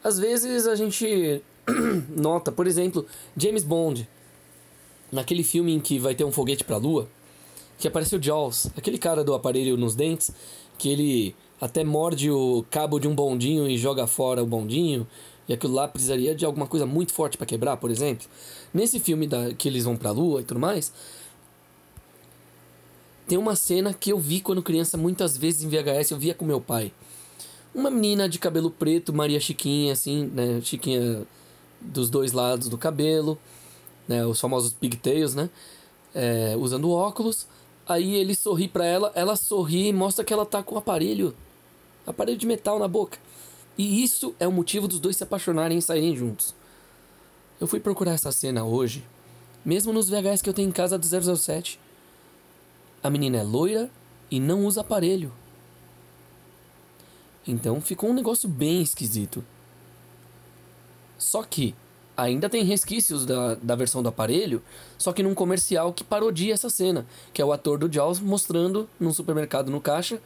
Às 0.02 0.18
vezes 0.18 0.66
a 0.66 0.74
gente 0.74 1.40
nota, 2.10 2.50
por 2.50 2.66
exemplo, 2.66 3.06
James 3.36 3.62
Bond, 3.62 4.08
naquele 5.12 5.44
filme 5.44 5.72
em 5.72 5.80
que 5.80 5.98
vai 5.98 6.14
ter 6.16 6.24
um 6.24 6.32
foguete 6.32 6.64
para 6.64 6.74
a 6.74 6.78
lua, 6.78 7.08
que 7.78 7.86
apareceu 7.86 8.20
Jaws, 8.20 8.66
aquele 8.76 8.98
cara 8.98 9.22
do 9.22 9.34
aparelho 9.34 9.76
nos 9.76 9.94
dentes, 9.94 10.32
que 10.76 10.88
ele 10.88 11.36
até 11.60 11.84
morde 11.84 12.30
o 12.30 12.64
cabo 12.70 12.98
de 12.98 13.06
um 13.06 13.14
bondinho 13.14 13.68
e 13.68 13.78
joga 13.78 14.06
fora 14.06 14.42
o 14.42 14.46
bondinho, 14.46 15.06
e 15.48 15.52
aquilo 15.52 15.74
lá 15.74 15.86
precisaria 15.86 16.34
de 16.34 16.44
alguma 16.44 16.66
coisa 16.66 16.84
muito 16.84 17.12
forte 17.12 17.36
para 17.36 17.46
quebrar, 17.46 17.76
por 17.76 17.90
exemplo. 17.90 18.26
Nesse 18.72 18.98
filme 18.98 19.28
da, 19.28 19.54
que 19.54 19.68
eles 19.68 19.84
vão 19.84 19.96
para 19.96 20.10
a 20.10 20.12
lua 20.12 20.40
e 20.40 20.44
tudo 20.44 20.58
mais, 20.58 20.92
tem 23.28 23.38
uma 23.38 23.54
cena 23.54 23.94
que 23.94 24.10
eu 24.10 24.18
vi 24.18 24.40
quando 24.40 24.62
criança 24.62 24.96
muitas 24.96 25.36
vezes 25.36 25.62
em 25.62 25.68
VHS, 25.68 26.10
eu 26.10 26.18
via 26.18 26.34
com 26.34 26.44
meu 26.44 26.60
pai. 26.60 26.92
Uma 27.74 27.90
menina 27.90 28.28
de 28.28 28.38
cabelo 28.38 28.70
preto, 28.70 29.12
Maria 29.12 29.40
Chiquinha, 29.40 29.92
assim, 29.92 30.26
né? 30.26 30.60
Chiquinha 30.62 31.26
dos 31.80 32.08
dois 32.08 32.32
lados 32.32 32.68
do 32.68 32.78
cabelo, 32.78 33.36
né? 34.06 34.24
Os 34.24 34.40
famosos 34.40 34.72
pigtails, 34.72 35.34
né? 35.34 35.50
É, 36.14 36.54
usando 36.56 36.90
óculos. 36.90 37.48
Aí 37.86 38.14
ele 38.14 38.34
sorri 38.34 38.68
para 38.68 38.86
ela, 38.86 39.12
ela 39.14 39.34
sorri 39.36 39.88
e 39.88 39.92
mostra 39.92 40.24
que 40.24 40.32
ela 40.32 40.46
tá 40.46 40.62
com 40.62 40.78
aparelho, 40.78 41.34
aparelho 42.06 42.38
de 42.38 42.46
metal 42.46 42.78
na 42.78 42.88
boca. 42.88 43.18
E 43.76 44.02
isso 44.02 44.34
é 44.38 44.46
o 44.46 44.52
motivo 44.52 44.86
dos 44.86 45.00
dois 45.00 45.16
se 45.16 45.24
apaixonarem 45.24 45.76
e 45.76 45.82
saírem 45.82 46.16
juntos. 46.16 46.54
Eu 47.60 47.66
fui 47.66 47.80
procurar 47.80 48.12
essa 48.12 48.32
cena 48.32 48.64
hoje, 48.64 49.04
mesmo 49.64 49.92
nos 49.92 50.08
VHS 50.08 50.40
que 50.42 50.48
eu 50.48 50.54
tenho 50.54 50.68
em 50.68 50.72
casa 50.72 50.96
do 50.96 51.06
007. 51.36 51.78
A 53.02 53.10
menina 53.10 53.38
é 53.38 53.42
loira 53.42 53.90
e 54.30 54.40
não 54.40 54.64
usa 54.64 54.80
aparelho. 54.80 55.32
Então 57.46 57.80
ficou 57.80 58.10
um 58.10 58.14
negócio 58.14 58.48
bem 58.48 58.82
esquisito. 58.82 59.44
Só 61.18 61.42
que 61.42 61.74
ainda 62.16 62.48
tem 62.48 62.64
resquícios 62.64 63.26
da, 63.26 63.54
da 63.56 63.74
versão 63.74 64.02
do 64.02 64.08
aparelho, 64.08 64.62
só 64.96 65.12
que 65.12 65.22
num 65.22 65.34
comercial 65.34 65.92
que 65.92 66.04
parodia 66.04 66.54
essa 66.54 66.70
cena, 66.70 67.06
que 67.32 67.42
é 67.42 67.44
o 67.44 67.52
ator 67.52 67.78
do 67.78 67.92
Jaws 67.92 68.20
mostrando 68.20 68.88
num 68.98 69.12
supermercado 69.12 69.70
no 69.70 69.80
caixa 69.80 70.20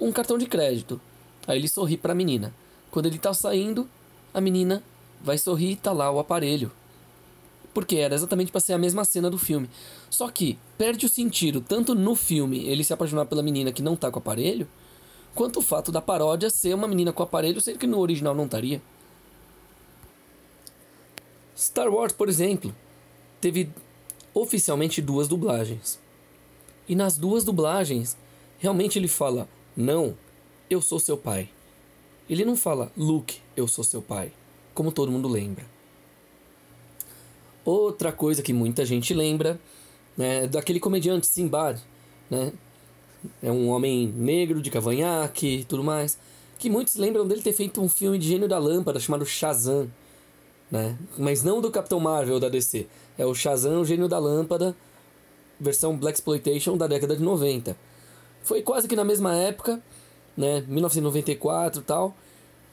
um 0.00 0.12
cartão 0.12 0.36
de 0.36 0.46
crédito. 0.46 1.00
Aí 1.46 1.58
ele 1.58 1.68
sorri 1.68 1.96
para 1.96 2.12
a 2.12 2.16
menina. 2.16 2.52
Quando 2.90 3.06
ele 3.06 3.18
tá 3.18 3.32
saindo, 3.32 3.88
a 4.34 4.40
menina 4.40 4.82
vai 5.22 5.38
sorrir 5.38 5.72
e 5.72 5.76
tá 5.76 5.92
lá 5.92 6.10
o 6.10 6.18
aparelho 6.18 6.70
porque 7.76 7.96
era 7.96 8.14
exatamente 8.14 8.50
para 8.50 8.58
ser 8.58 8.72
a 8.72 8.78
mesma 8.78 9.04
cena 9.04 9.28
do 9.28 9.36
filme. 9.36 9.68
Só 10.08 10.30
que 10.30 10.58
perde 10.78 11.04
o 11.04 11.10
sentido 11.10 11.60
tanto 11.60 11.94
no 11.94 12.14
filme 12.14 12.64
ele 12.66 12.82
se 12.82 12.90
apaixonar 12.90 13.26
pela 13.26 13.42
menina 13.42 13.70
que 13.70 13.82
não 13.82 13.94
tá 13.94 14.10
com 14.10 14.18
o 14.18 14.22
aparelho, 14.22 14.66
quanto 15.36 15.58
o 15.58 15.62
fato 15.62 15.92
da 15.92 16.00
paródia 16.00 16.48
ser 16.48 16.74
uma 16.74 16.88
menina 16.88 17.12
com 17.12 17.22
aparelho, 17.22 17.60
sendo 17.60 17.78
que 17.78 17.86
no 17.86 18.00
original 18.00 18.34
não 18.34 18.46
estaria. 18.46 18.80
Star 21.56 21.88
Wars, 21.88 22.12
por 22.12 22.28
exemplo, 22.28 22.74
teve 23.40 23.70
oficialmente 24.34 25.00
duas 25.02 25.28
dublagens. 25.28 26.00
E 26.88 26.96
nas 26.96 27.18
duas 27.18 27.44
dublagens, 27.44 28.16
realmente 28.58 28.98
ele 28.98 29.08
fala: 29.08 29.46
Não, 29.76 30.16
eu 30.70 30.80
sou 30.80 30.98
seu 30.98 31.16
pai. 31.16 31.50
Ele 32.28 32.44
não 32.44 32.56
fala 32.56 32.90
Luke, 32.96 33.40
eu 33.56 33.68
sou 33.68 33.84
seu 33.84 34.02
pai, 34.02 34.32
como 34.74 34.90
todo 34.90 35.12
mundo 35.12 35.28
lembra. 35.28 35.64
Outra 37.64 38.10
coisa 38.10 38.42
que 38.42 38.52
muita 38.52 38.84
gente 38.84 39.12
lembra, 39.12 39.60
né, 40.16 40.46
daquele 40.46 40.80
comediante 40.80 41.26
Simbad, 41.26 41.78
né? 42.30 42.52
É 43.42 43.50
um 43.50 43.68
homem 43.68 44.12
negro 44.16 44.60
de 44.60 44.70
cavanhaque 44.70 45.60
e 45.60 45.64
tudo 45.64 45.84
mais, 45.84 46.18
que 46.58 46.70
muitos 46.70 46.96
lembram 46.96 47.26
dele 47.26 47.42
ter 47.42 47.52
feito 47.52 47.80
um 47.80 47.88
filme 47.88 48.18
de 48.18 48.28
gênio 48.28 48.48
da 48.48 48.58
lâmpada 48.58 48.98
chamado 49.00 49.24
Shazam, 49.26 49.90
né? 50.70 50.96
Mas 51.18 51.42
não 51.42 51.60
do 51.60 51.70
Capitão 51.70 52.00
Marvel 52.00 52.40
da 52.40 52.48
DC, 52.48 52.86
é 53.18 53.26
o 53.26 53.34
Shazam, 53.34 53.80
o 53.80 53.84
gênio 53.84 54.08
da 54.08 54.18
lâmpada, 54.18 54.76
versão 55.58 55.96
Black 55.96 56.18
Exploitation 56.18 56.76
da 56.76 56.86
década 56.86 57.16
de 57.16 57.22
90. 57.22 57.76
Foi 58.42 58.62
quase 58.62 58.86
que 58.88 58.96
na 58.96 59.04
mesma 59.04 59.34
época, 59.34 59.82
né, 60.36 60.64
1994 60.68 61.80
e 61.80 61.84
tal. 61.84 62.16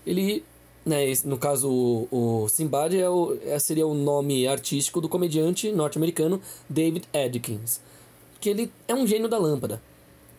Ele 0.05 0.43
né, 0.85 1.05
no 1.23 1.37
caso, 1.37 1.69
o, 1.71 2.43
o 2.43 2.49
Simbad 2.49 2.93
é 2.93 3.09
o, 3.09 3.37
é, 3.45 3.57
seria 3.57 3.87
o 3.87 3.93
nome 3.93 4.45
artístico 4.47 4.99
do 4.99 5.07
comediante 5.07 5.71
norte-americano 5.71 6.41
David 6.69 7.07
Adkins. 7.13 7.79
Que 8.39 8.49
ele 8.49 8.71
é 8.87 8.93
um 8.93 9.07
gênio 9.07 9.29
da 9.29 9.37
lâmpada. 9.37 9.81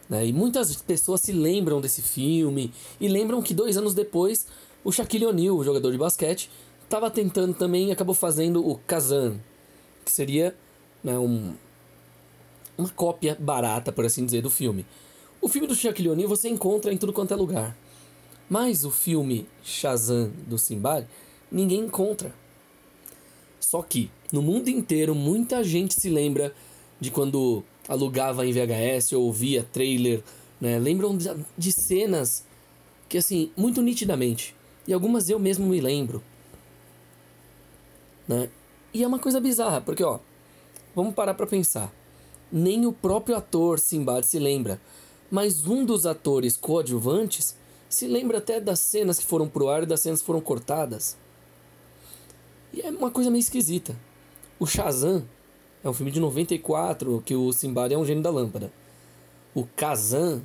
Né? 0.08 0.26
E 0.26 0.32
muitas 0.32 0.76
pessoas 0.76 1.20
se 1.20 1.32
lembram 1.32 1.80
desse 1.80 2.02
filme 2.02 2.72
e 3.00 3.08
lembram 3.08 3.42
que 3.42 3.54
dois 3.54 3.76
anos 3.76 3.94
depois 3.94 4.46
o 4.84 4.92
Shaquille 4.92 5.26
O'Neal, 5.26 5.56
o 5.56 5.64
jogador 5.64 5.90
de 5.90 5.98
basquete, 5.98 6.50
estava 6.82 7.10
tentando 7.10 7.54
também 7.54 7.88
e 7.88 7.92
acabou 7.92 8.14
fazendo 8.14 8.66
o 8.66 8.78
Kazan, 8.86 9.38
que 10.04 10.12
seria 10.12 10.54
né, 11.02 11.18
um, 11.18 11.54
uma 12.76 12.88
cópia 12.90 13.36
barata, 13.40 13.90
por 13.90 14.04
assim 14.04 14.24
dizer, 14.24 14.42
do 14.42 14.50
filme. 14.50 14.84
O 15.40 15.48
filme 15.48 15.66
do 15.66 15.74
Shaquille 15.74 16.10
O'Neal 16.10 16.28
você 16.28 16.48
encontra 16.48 16.92
em 16.92 16.96
tudo 16.98 17.12
quanto 17.12 17.32
é 17.32 17.36
lugar. 17.36 17.76
Mas 18.48 18.84
o 18.84 18.90
filme 18.90 19.46
Shazam 19.62 20.30
do 20.46 20.58
Simbad 20.58 21.06
ninguém 21.50 21.80
encontra. 21.80 22.34
Só 23.58 23.82
que 23.82 24.10
no 24.30 24.42
mundo 24.42 24.68
inteiro 24.68 25.14
muita 25.14 25.64
gente 25.64 25.94
se 25.94 26.10
lembra 26.10 26.54
de 27.00 27.10
quando 27.10 27.64
alugava 27.88 28.46
em 28.46 28.52
VHS 28.52 29.12
ou 29.12 29.32
via 29.32 29.62
trailer, 29.72 30.22
né? 30.60 30.78
Lembram 30.78 31.16
de, 31.16 31.28
de 31.56 31.72
cenas 31.72 32.44
que 33.08 33.18
assim, 33.18 33.50
muito 33.56 33.82
nitidamente. 33.82 34.54
E 34.86 34.92
algumas 34.92 35.28
eu 35.28 35.38
mesmo 35.38 35.66
me 35.66 35.80
lembro. 35.80 36.22
Né? 38.26 38.48
E 38.92 39.02
é 39.02 39.06
uma 39.06 39.18
coisa 39.18 39.40
bizarra, 39.40 39.80
porque 39.80 40.02
ó, 40.02 40.18
vamos 40.94 41.14
parar 41.14 41.34
para 41.34 41.46
pensar. 41.46 41.92
Nem 42.50 42.86
o 42.86 42.92
próprio 42.92 43.36
ator 43.36 43.78
Simbad 43.78 44.24
se 44.24 44.38
lembra, 44.38 44.80
mas 45.30 45.66
um 45.66 45.84
dos 45.84 46.06
atores 46.06 46.56
coadjuvantes 46.56 47.56
se 47.88 48.06
lembra 48.06 48.38
até 48.38 48.60
das 48.60 48.78
cenas 48.80 49.18
que 49.18 49.24
foram 49.24 49.48
pro 49.48 49.68
ar 49.68 49.82
e 49.82 49.86
das 49.86 50.00
cenas 50.00 50.20
que 50.20 50.26
foram 50.26 50.40
cortadas. 50.40 51.16
E 52.72 52.80
é 52.82 52.90
uma 52.90 53.10
coisa 53.10 53.30
meio 53.30 53.40
esquisita. 53.40 53.96
O 54.58 54.66
Shazam 54.66 55.24
é 55.84 55.88
um 55.88 55.92
filme 55.92 56.10
de 56.10 56.18
94 56.18 57.22
que 57.24 57.36
o 57.36 57.52
Simbad 57.52 57.92
é 57.92 57.98
um 57.98 58.06
gênio 58.06 58.22
da 58.22 58.30
lâmpada. 58.30 58.72
O 59.54 59.66
Kazan, 59.76 60.42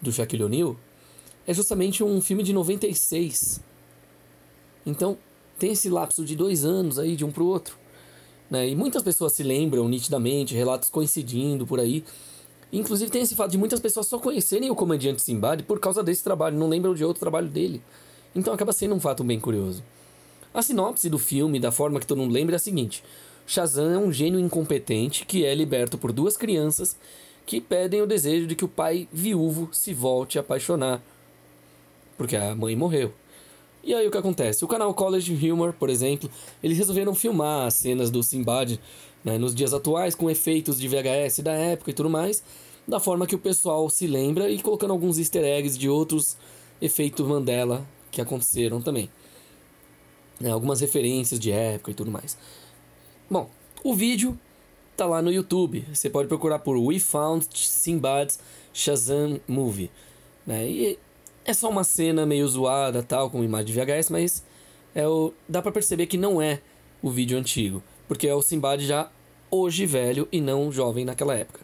do 0.00 0.12
Shaquille 0.12 0.44
O'Neal, 0.44 0.76
é 1.44 1.52
justamente 1.52 2.04
um 2.04 2.20
filme 2.20 2.44
de 2.44 2.52
96. 2.52 3.60
Então, 4.86 5.18
tem 5.58 5.72
esse 5.72 5.90
lapso 5.90 6.24
de 6.24 6.36
dois 6.36 6.64
anos 6.64 6.98
aí, 6.98 7.16
de 7.16 7.24
um 7.24 7.32
pro 7.32 7.44
outro. 7.44 7.76
Né? 8.48 8.68
E 8.68 8.76
muitas 8.76 9.02
pessoas 9.02 9.32
se 9.32 9.42
lembram 9.42 9.88
nitidamente, 9.88 10.54
relatos 10.54 10.88
coincidindo 10.88 11.66
por 11.66 11.80
aí. 11.80 12.04
Inclusive 12.72 13.10
tem 13.10 13.22
esse 13.22 13.34
fato 13.34 13.50
de 13.50 13.58
muitas 13.58 13.80
pessoas 13.80 14.06
só 14.06 14.18
conhecerem 14.18 14.70
o 14.70 14.76
comediante 14.76 15.22
Simbad 15.22 15.62
por 15.64 15.80
causa 15.80 16.04
desse 16.04 16.22
trabalho, 16.22 16.56
não 16.56 16.68
lembram 16.68 16.94
de 16.94 17.04
outro 17.04 17.18
trabalho 17.18 17.48
dele. 17.48 17.82
Então 18.34 18.54
acaba 18.54 18.72
sendo 18.72 18.94
um 18.94 19.00
fato 19.00 19.24
bem 19.24 19.40
curioso. 19.40 19.82
A 20.54 20.62
sinopse 20.62 21.10
do 21.10 21.18
filme, 21.18 21.58
da 21.58 21.72
forma 21.72 21.98
que 21.98 22.06
todo 22.06 22.18
mundo 22.18 22.32
lembra, 22.32 22.54
é 22.54 22.56
a 22.56 22.60
seguinte: 22.60 23.02
Shazam 23.48 23.90
é 23.90 23.96
um 23.96 24.12
gênio 24.12 24.38
incompetente 24.38 25.24
que 25.24 25.42
é 25.42 25.54
liberto 25.54 25.96
por 25.96 26.12
duas 26.12 26.36
crianças 26.36 26.98
que 27.46 27.62
pedem 27.62 28.02
o 28.02 28.06
desejo 28.06 28.46
de 28.46 28.54
que 28.54 28.64
o 28.66 28.68
pai 28.68 29.08
viúvo 29.10 29.70
se 29.72 29.94
volte 29.94 30.36
a 30.36 30.42
apaixonar, 30.42 31.00
porque 32.18 32.36
a 32.36 32.54
mãe 32.54 32.76
morreu. 32.76 33.10
E 33.82 33.94
aí 33.94 34.06
o 34.06 34.10
que 34.10 34.18
acontece? 34.18 34.66
O 34.66 34.68
canal 34.68 34.92
College 34.92 35.32
Humor, 35.50 35.72
por 35.72 35.88
exemplo, 35.88 36.30
eles 36.62 36.76
resolveram 36.76 37.14
filmar 37.14 37.66
as 37.66 37.72
cenas 37.72 38.10
do 38.10 38.22
Simbad 38.22 38.78
né, 39.24 39.38
nos 39.38 39.54
dias 39.54 39.72
atuais, 39.72 40.14
com 40.14 40.28
efeitos 40.28 40.78
de 40.78 40.86
VHS 40.86 41.38
da 41.38 41.52
época 41.52 41.90
e 41.90 41.94
tudo 41.94 42.10
mais, 42.10 42.42
da 42.86 43.00
forma 43.00 43.26
que 43.26 43.34
o 43.34 43.38
pessoal 43.38 43.88
se 43.88 44.06
lembra 44.06 44.50
e 44.50 44.60
colocando 44.60 44.90
alguns 44.90 45.18
easter 45.18 45.42
eggs 45.42 45.78
de 45.78 45.88
outros 45.88 46.36
efeitos 46.82 47.26
Mandela 47.26 47.82
que 48.10 48.20
aconteceram 48.20 48.82
também. 48.82 49.08
Né, 50.38 50.50
algumas 50.50 50.82
referências 50.82 51.40
de 51.40 51.50
época 51.50 51.92
e 51.92 51.94
tudo 51.94 52.10
mais. 52.10 52.36
Bom, 53.30 53.50
o 53.84 53.94
vídeo 53.94 54.38
tá 54.96 55.06
lá 55.06 55.22
no 55.22 55.30
YouTube. 55.30 55.84
Você 55.92 56.10
pode 56.10 56.28
procurar 56.28 56.58
por 56.58 56.76
We 56.76 56.98
Found 56.98 57.46
Simbad's 57.52 58.38
Shazam 58.72 59.40
Movie. 59.46 59.90
Né? 60.46 60.68
E 60.68 60.98
é 61.44 61.52
só 61.52 61.68
uma 61.68 61.84
cena 61.84 62.26
meio 62.26 62.46
zoada, 62.48 63.02
tal, 63.02 63.30
com 63.30 63.44
imagem 63.44 63.66
de 63.66 63.72
VHS, 63.72 64.10
mas 64.10 64.44
é 64.94 65.06
o, 65.06 65.32
dá 65.48 65.62
para 65.62 65.72
perceber 65.72 66.06
que 66.06 66.16
não 66.16 66.40
é 66.40 66.60
o 67.02 67.10
vídeo 67.10 67.38
antigo 67.38 67.82
porque 68.08 68.26
é 68.26 68.34
o 68.34 68.42
Simbad 68.42 68.80
já 68.80 69.10
hoje 69.50 69.84
velho 69.84 70.26
e 70.32 70.40
não 70.40 70.72
jovem 70.72 71.04
naquela 71.04 71.34
época. 71.34 71.60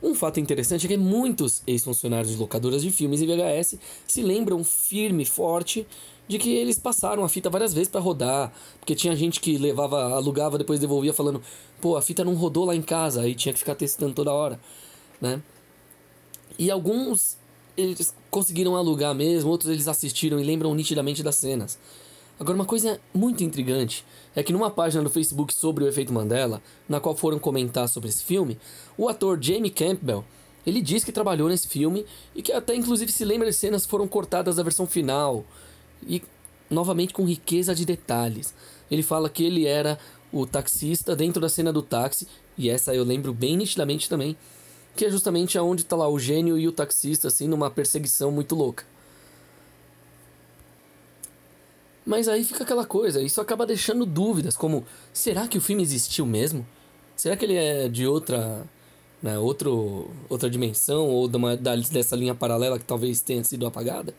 Um 0.00 0.14
fato 0.14 0.38
interessante 0.38 0.86
é 0.86 0.88
que 0.88 0.96
muitos 0.96 1.60
ex-funcionários 1.66 2.32
de 2.32 2.38
locadoras 2.38 2.82
de 2.82 2.92
filmes 2.92 3.20
e 3.20 3.26
VHS 3.26 3.78
se 4.06 4.22
lembram 4.22 4.62
firme, 4.62 5.24
forte 5.24 5.84
de 6.28 6.38
que 6.38 6.54
eles 6.54 6.78
passaram 6.78 7.24
a 7.24 7.28
fita 7.28 7.48
várias 7.48 7.72
vezes 7.72 7.88
para 7.88 8.00
rodar, 8.00 8.52
porque 8.78 8.94
tinha 8.94 9.16
gente 9.16 9.40
que 9.40 9.56
levava, 9.56 10.12
alugava, 10.12 10.58
depois 10.58 10.78
devolvia 10.78 11.12
falando, 11.12 11.42
pô, 11.80 11.96
a 11.96 12.02
fita 12.02 12.24
não 12.24 12.34
rodou 12.34 12.66
lá 12.66 12.76
em 12.76 12.82
casa, 12.82 13.22
aí 13.22 13.34
tinha 13.34 13.52
que 13.52 13.58
ficar 13.58 13.74
testando 13.74 14.12
toda 14.12 14.32
hora, 14.32 14.60
né? 15.20 15.42
E 16.58 16.70
alguns 16.70 17.38
eles 17.76 18.14
conseguiram 18.30 18.76
alugar 18.76 19.14
mesmo, 19.14 19.50
outros 19.50 19.70
eles 19.70 19.88
assistiram 19.88 20.38
e 20.38 20.44
lembram 20.44 20.74
nitidamente 20.74 21.22
das 21.22 21.36
cenas. 21.36 21.78
Agora, 22.38 22.54
uma 22.54 22.64
coisa 22.64 23.00
muito 23.12 23.42
intrigante 23.42 24.04
é 24.34 24.42
que 24.42 24.52
numa 24.52 24.70
página 24.70 25.02
do 25.02 25.10
Facebook 25.10 25.52
sobre 25.52 25.84
o 25.84 25.88
efeito 25.88 26.12
Mandela, 26.12 26.62
na 26.88 27.00
qual 27.00 27.16
foram 27.16 27.38
comentar 27.38 27.88
sobre 27.88 28.08
esse 28.08 28.22
filme, 28.22 28.58
o 28.96 29.08
ator 29.08 29.38
Jamie 29.40 29.70
Campbell, 29.70 30.24
ele 30.66 30.80
diz 30.80 31.02
que 31.02 31.10
trabalhou 31.10 31.48
nesse 31.48 31.66
filme 31.66 32.04
e 32.34 32.42
que 32.42 32.52
até 32.52 32.74
inclusive 32.74 33.10
se 33.10 33.24
lembra 33.24 33.48
de 33.48 33.56
cenas 33.56 33.84
que 33.84 33.90
foram 33.90 34.06
cortadas 34.06 34.56
da 34.56 34.62
versão 34.62 34.86
final 34.86 35.44
e 36.06 36.22
novamente 36.70 37.12
com 37.12 37.24
riqueza 37.24 37.74
de 37.74 37.84
detalhes. 37.84 38.54
Ele 38.90 39.02
fala 39.02 39.28
que 39.28 39.44
ele 39.44 39.66
era 39.66 39.98
o 40.32 40.46
taxista 40.46 41.16
dentro 41.16 41.40
da 41.40 41.48
cena 41.48 41.72
do 41.72 41.82
táxi, 41.82 42.26
e 42.56 42.68
essa 42.68 42.94
eu 42.94 43.04
lembro 43.04 43.32
bem 43.32 43.56
nitidamente 43.56 44.08
também, 44.08 44.36
que 44.96 45.04
é 45.04 45.10
justamente 45.10 45.56
aonde 45.56 45.82
está 45.82 45.96
lá 45.96 46.08
o 46.08 46.18
gênio 46.18 46.58
e 46.58 46.66
o 46.66 46.72
taxista 46.72 47.28
assim 47.28 47.46
numa 47.48 47.70
perseguição 47.70 48.30
muito 48.30 48.54
louca. 48.54 48.84
Mas 52.04 52.26
aí 52.26 52.42
fica 52.42 52.64
aquela 52.64 52.86
coisa, 52.86 53.20
isso 53.20 53.40
acaba 53.40 53.66
deixando 53.66 54.06
dúvidas, 54.06 54.56
como 54.56 54.84
será 55.12 55.46
que 55.46 55.58
o 55.58 55.60
filme 55.60 55.82
existiu 55.82 56.24
mesmo? 56.24 56.66
Será 57.14 57.36
que 57.36 57.44
ele 57.44 57.54
é 57.54 57.88
de 57.88 58.06
outra, 58.06 58.66
né, 59.22 59.38
outro, 59.38 60.10
outra 60.28 60.48
dimensão 60.48 61.06
ou 61.06 61.28
de 61.28 61.36
uma, 61.36 61.56
dessa 61.56 62.16
linha 62.16 62.34
paralela 62.34 62.78
que 62.78 62.84
talvez 62.84 63.20
tenha 63.20 63.44
sido 63.44 63.66
apagada? 63.66 64.14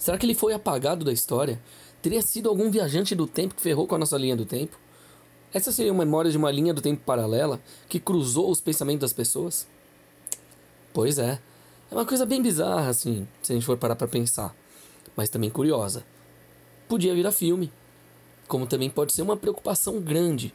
Será 0.00 0.18
que 0.18 0.26
ele 0.26 0.34
foi 0.34 0.52
apagado 0.52 1.04
da 1.04 1.12
história? 1.12 1.62
Teria 2.02 2.22
sido 2.22 2.48
algum 2.48 2.70
viajante 2.70 3.14
do 3.14 3.26
tempo 3.26 3.54
que 3.54 3.60
ferrou 3.60 3.86
com 3.86 3.94
a 3.94 3.98
nossa 3.98 4.18
linha 4.18 4.34
do 4.34 4.44
tempo? 4.44 4.76
Essa 5.54 5.70
seria 5.70 5.92
uma 5.92 6.04
memória 6.04 6.30
de 6.30 6.36
uma 6.36 6.50
linha 6.50 6.74
do 6.74 6.80
tempo 6.80 7.02
paralela 7.04 7.60
que 7.88 8.00
cruzou 8.00 8.50
os 8.50 8.60
pensamentos 8.60 9.02
das 9.02 9.12
pessoas? 9.12 9.68
Pois 10.92 11.18
é. 11.18 11.38
É 11.90 11.94
uma 11.94 12.06
coisa 12.06 12.24
bem 12.24 12.40
bizarra, 12.40 12.88
assim, 12.88 13.28
se 13.42 13.52
a 13.52 13.54
gente 13.54 13.66
for 13.66 13.76
parar 13.76 13.94
pra 13.94 14.08
pensar. 14.08 14.56
Mas 15.14 15.28
também 15.28 15.50
curiosa 15.50 16.04
podia 16.90 17.14
virar 17.14 17.30
filme. 17.30 17.70
Como 18.48 18.66
também 18.66 18.90
pode 18.90 19.12
ser 19.12 19.22
uma 19.22 19.36
preocupação 19.36 20.00
grande. 20.00 20.52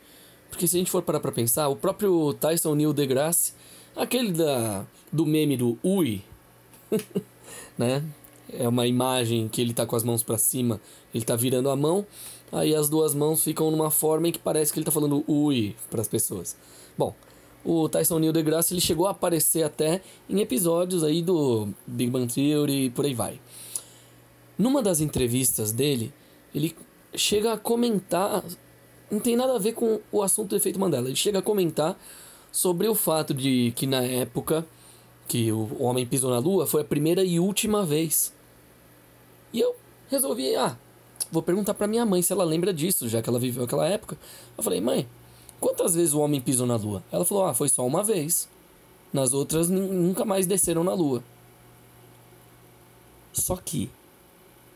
Porque 0.50 0.68
se 0.68 0.76
a 0.76 0.80
gente 0.80 0.92
for 0.92 1.02
parar 1.02 1.22
pra 1.22 1.32
pensar, 1.32 1.70
o 1.70 1.78
próprio 1.78 2.34
Tyson 2.34 2.76
Neil 2.76 2.92
deGrasse, 2.92 3.54
aquele 3.96 4.34
da, 4.34 4.86
do 5.12 5.26
meme 5.26 5.56
do 5.56 5.80
Ui, 5.82 6.22
né? 7.78 8.04
É 8.52 8.68
uma 8.68 8.86
imagem 8.88 9.48
que 9.48 9.62
ele 9.62 9.74
tá 9.74 9.86
com 9.86 9.96
as 9.96 10.04
mãos 10.04 10.22
para 10.22 10.38
cima, 10.38 10.80
ele 11.14 11.26
tá 11.26 11.36
virando 11.36 11.70
a 11.70 11.76
mão, 11.76 12.06
aí 12.52 12.76
as 12.76 12.90
duas 12.90 13.16
mãos 13.16 13.44
ficam 13.44 13.72
numa 13.72 13.90
forma 13.90 14.28
em 14.28 14.32
que 14.32 14.40
parece 14.40 14.72
que 14.72 14.80
ele 14.80 14.86
tá 14.86 14.92
falando 14.92 15.24
ui 15.28 15.76
para 15.90 16.02
as 16.02 16.08
pessoas. 16.08 16.56
Bom, 16.98 17.16
o 17.66 17.90
Tyson 17.90 18.20
Neil 18.20 18.32
deGrasse 18.32 18.74
ele 18.74 18.82
chegou 18.82 19.08
a 19.08 19.12
aparecer 19.12 19.64
até 19.64 20.02
em 20.30 20.40
episódios 20.40 21.04
aí 21.04 21.24
do 21.24 21.68
Big 21.88 22.12
Bang 22.12 22.32
Theory 22.32 22.86
e 22.86 22.90
por 22.92 23.06
aí 23.06 23.16
vai. 23.16 23.42
Numa 24.58 24.82
das 24.82 25.02
entrevistas 25.02 25.72
dele, 25.72 26.14
ele 26.54 26.76
chega 27.16 27.54
a 27.54 27.58
comentar. 27.58 28.44
Não 29.10 29.20
tem 29.20 29.36
nada 29.36 29.56
a 29.56 29.60
ver 29.60 29.74
com 29.74 30.00
o 30.12 30.22
assunto 30.22 30.50
do 30.50 30.56
efeito 30.56 30.80
Mandela. 30.80 31.08
Ele 31.08 31.16
chega 31.16 31.40
a 31.40 31.42
comentar 31.42 32.00
sobre 32.52 32.88
o 32.88 32.96
fato 32.96 33.34
de 33.34 33.74
que 33.76 33.86
na 33.88 34.02
época 34.02 34.66
que 35.28 35.52
o 35.52 35.82
homem 35.82 36.06
pisou 36.06 36.30
na 36.30 36.38
lua 36.38 36.68
foi 36.68 36.82
a 36.82 36.86
primeira 36.86 37.24
e 37.24 37.40
última 37.40 37.84
vez. 37.84 38.32
E 39.56 39.62
eu 39.62 39.74
resolvi, 40.10 40.54
ah, 40.58 40.78
vou 41.32 41.42
perguntar 41.42 41.74
para 41.74 41.88
minha 41.88 42.06
mãe 42.06 42.22
se 42.22 42.34
ela 42.34 42.44
lembra 42.44 42.74
disso, 42.74 43.08
já 43.08 43.22
que 43.22 43.30
ela 43.30 43.40
viveu 43.40 43.64
aquela 43.64 43.88
época. 43.88 44.18
Eu 44.58 44.62
falei, 44.62 44.82
mãe, 44.82 45.08
quantas 45.62 45.96
vezes 45.96 46.14
o 46.14 46.20
homem 46.20 46.42
pisou 46.42 46.68
na 46.68 46.76
lua? 46.76 47.02
Ela 47.10 47.24
falou, 47.24 47.46
ah, 47.46 47.54
foi 47.54 47.70
só 47.70 47.88
uma 47.88 48.04
vez. 48.04 48.50
Nas 49.14 49.32
outras 49.32 49.70
nunca 49.70 50.26
mais 50.26 50.46
desceram 50.46 50.84
na 50.84 50.94
lua. 50.94 51.24
Só 53.32 53.56
que 53.56 53.90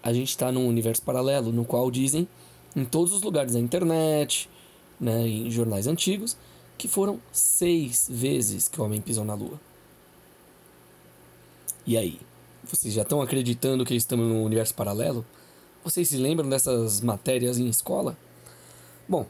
a 0.01 0.13
gente 0.13 0.30
está 0.30 0.49
num 0.49 0.65
universo 0.65 1.01
paralelo 1.01 1.51
no 1.51 1.65
qual 1.65 1.91
dizem 1.91 2.25
em 2.73 2.86
todos 2.86 3.12
os 3.12 3.21
lugares 3.21 3.51
da 3.51 3.60
internet, 3.60 4.49
né, 4.97 5.27
em 5.27 5.51
jornais 5.51 5.88
antigos, 5.88 6.38
que 6.77 6.88
foram 6.88 7.19
seis 7.34 8.08
vezes 8.10 8.69
que 8.69 8.80
o 8.80 8.86
homem 8.86 9.01
pisou 9.01 9.25
na 9.25 9.34
Lua. 9.34 9.60
E 11.86 11.97
aí? 11.97 12.17
Vocês 12.69 12.93
já 12.93 13.01
estão 13.01 13.19
acreditando 13.19 13.84
que 13.84 13.95
estamos 13.95 14.27
num 14.27 14.43
universo 14.43 14.75
paralelo? 14.75 15.25
Vocês 15.84 16.08
se 16.08 16.17
lembram 16.17 16.47
dessas 16.47 17.01
matérias 17.01 17.58
em 17.58 17.67
escola? 17.67 18.15
Bom, 19.08 19.25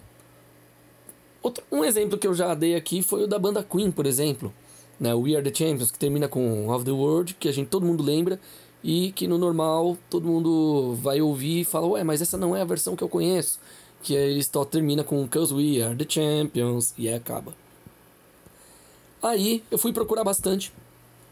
outro, 1.42 1.64
um 1.72 1.86
exemplo 1.86 2.18
que 2.18 2.28
eu 2.28 2.34
já 2.34 2.54
dei 2.54 2.76
aqui 2.76 3.02
foi 3.02 3.24
o 3.24 3.28
da 3.28 3.40
banda 3.40 3.64
Queen, 3.64 3.92
por 3.92 4.06
exemplo. 4.06 4.54
Né, 5.00 5.14
We 5.14 5.36
Are 5.36 5.50
The 5.50 5.56
Champions, 5.56 5.90
que 5.90 5.98
termina 5.98 6.28
com 6.28 6.68
Of 6.68 6.84
The 6.84 6.92
World, 6.92 7.34
que 7.36 7.48
a 7.48 7.54
gente 7.54 7.70
todo 7.70 7.86
mundo 7.86 8.04
lembra, 8.04 8.38
e 8.84 9.14
que 9.14 9.26
no 9.26 9.38
normal 9.38 9.98
todo 10.10 10.28
mundo 10.28 10.96
vai 11.02 11.22
ouvir 11.22 11.62
e 11.62 11.64
fala, 11.64 11.88
ué, 11.88 12.04
mas 12.04 12.22
essa 12.22 12.38
não 12.38 12.54
é 12.54 12.62
a 12.62 12.66
versão 12.66 12.94
que 12.94 13.04
eu 13.04 13.08
conheço. 13.08 13.58
Que 14.04 14.14
ele 14.14 14.44
só 14.44 14.66
termina 14.66 15.02
com 15.02 15.26
Cause 15.30 15.54
We 15.54 15.82
Are 15.82 15.96
The 15.96 16.06
Champions 16.10 16.94
e 16.98 17.08
aí 17.08 17.16
acaba. 17.16 17.54
Aí 19.24 19.64
eu 19.72 19.78
fui 19.78 19.94
procurar 19.94 20.26
bastante. 20.26 20.74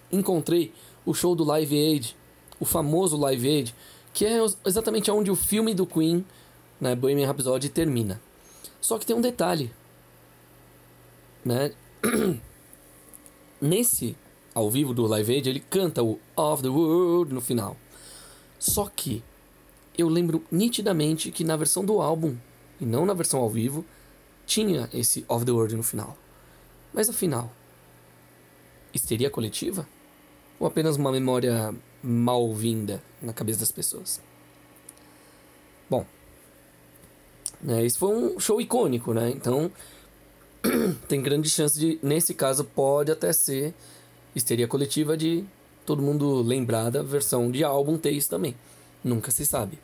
Encontrei 0.10 0.74
o 1.08 1.14
show 1.14 1.34
do 1.34 1.46
Live 1.46 1.74
Aid, 1.74 2.18
o 2.60 2.66
famoso 2.66 3.16
Live 3.16 3.48
Aid, 3.48 3.76
que 4.14 4.26
é 4.26 4.40
exatamente 4.66 5.10
onde 5.10 5.32
o 5.32 5.38
filme 5.38 5.74
do 5.74 5.88
Queen, 5.88 6.26
né, 6.82 6.96
Bohemian 6.96 7.26
Rhapsody, 7.26 7.70
termina. 7.70 8.22
Só 8.82 9.00
que 9.00 9.06
tem 9.06 9.16
um 9.16 9.22
detalhe. 9.22 9.72
Né? 11.46 11.72
Nesse 13.62 14.18
ao 14.54 14.70
vivo 14.70 14.94
do 14.94 15.08
Live 15.08 15.34
Aid, 15.34 15.50
ele 15.50 15.60
canta 15.62 16.04
o 16.04 16.20
Of 16.36 16.62
the 16.62 16.70
World 16.70 17.34
no 17.34 17.40
final. 17.40 17.78
Só 18.60 18.88
que 18.94 19.24
eu 19.98 20.10
lembro 20.10 20.44
nitidamente 20.52 21.32
que 21.32 21.46
na 21.46 21.56
versão 21.56 21.86
do 21.86 22.02
álbum, 22.02 22.36
e 22.82 22.86
não 22.86 23.06
na 23.06 23.14
versão 23.14 23.40
ao 23.40 23.50
vivo, 23.50 23.86
tinha 24.46 24.90
esse 24.94 25.24
Of 25.30 25.46
the 25.46 25.52
World 25.52 25.74
no 25.76 25.84
final. 25.84 26.18
Mas 26.94 27.10
afinal, 27.10 27.50
histeria 28.94 29.30
coletiva? 29.30 29.88
Ou 30.60 30.68
apenas 30.68 30.96
uma 30.96 31.12
memória 31.12 31.74
mal-vinda 32.04 33.02
na 33.22 33.34
cabeça 33.34 33.60
das 33.60 33.72
pessoas? 33.72 34.22
Bom, 35.90 36.06
né, 37.62 37.86
esse 37.86 37.98
foi 37.98 38.16
um 38.16 38.40
show 38.40 38.60
icônico, 38.60 39.14
né? 39.14 39.30
Então, 39.30 39.72
tem 41.08 41.22
grande 41.22 41.50
chance 41.50 41.80
de, 41.80 42.00
nesse 42.02 42.34
caso, 42.34 42.64
pode 42.64 43.12
até 43.12 43.32
ser 43.32 43.74
histeria 44.36 44.68
coletiva 44.68 45.16
de 45.16 45.44
todo 45.86 46.02
mundo 46.02 46.42
lembrar 46.42 46.90
da 46.90 47.02
versão 47.02 47.50
de 47.50 47.64
álbum 47.64 47.98
ter 47.98 48.12
isso 48.12 48.30
também. 48.30 48.56
Nunca 49.04 49.32
se 49.32 49.46
sabe. 49.46 49.80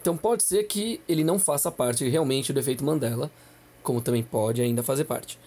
Então 0.00 0.16
pode 0.16 0.44
ser 0.44 0.64
que 0.64 1.00
ele 1.08 1.24
não 1.24 1.38
faça 1.38 1.70
parte 1.70 2.08
realmente 2.08 2.52
do 2.52 2.60
efeito 2.60 2.84
Mandela, 2.84 3.30
como 3.82 4.00
também 4.00 4.22
pode 4.22 4.60
ainda 4.60 4.82
fazer 4.82 5.04
parte. 5.04 5.38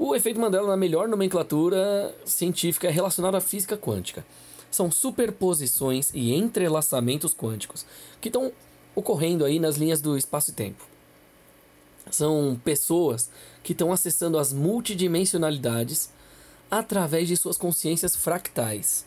O 0.00 0.14
efeito 0.14 0.38
Mandela, 0.38 0.68
na 0.68 0.76
melhor 0.76 1.08
nomenclatura 1.08 2.14
científica, 2.24 2.86
é 2.86 2.90
relacionado 2.90 3.34
à 3.34 3.40
física 3.40 3.76
quântica. 3.76 4.24
São 4.70 4.92
superposições 4.92 6.10
e 6.14 6.32
entrelaçamentos 6.32 7.34
quânticos 7.34 7.84
que 8.20 8.28
estão 8.28 8.52
ocorrendo 8.94 9.44
aí 9.44 9.58
nas 9.58 9.76
linhas 9.76 10.00
do 10.00 10.16
espaço 10.16 10.52
e 10.52 10.54
tempo. 10.54 10.84
São 12.12 12.58
pessoas 12.64 13.28
que 13.62 13.72
estão 13.72 13.92
acessando 13.92 14.38
as 14.38 14.52
multidimensionalidades 14.52 16.10
através 16.70 17.26
de 17.26 17.36
suas 17.36 17.58
consciências 17.58 18.14
fractais, 18.14 19.04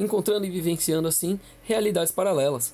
encontrando 0.00 0.46
e 0.46 0.50
vivenciando 0.50 1.06
assim 1.06 1.38
realidades 1.64 2.12
paralelas. 2.12 2.72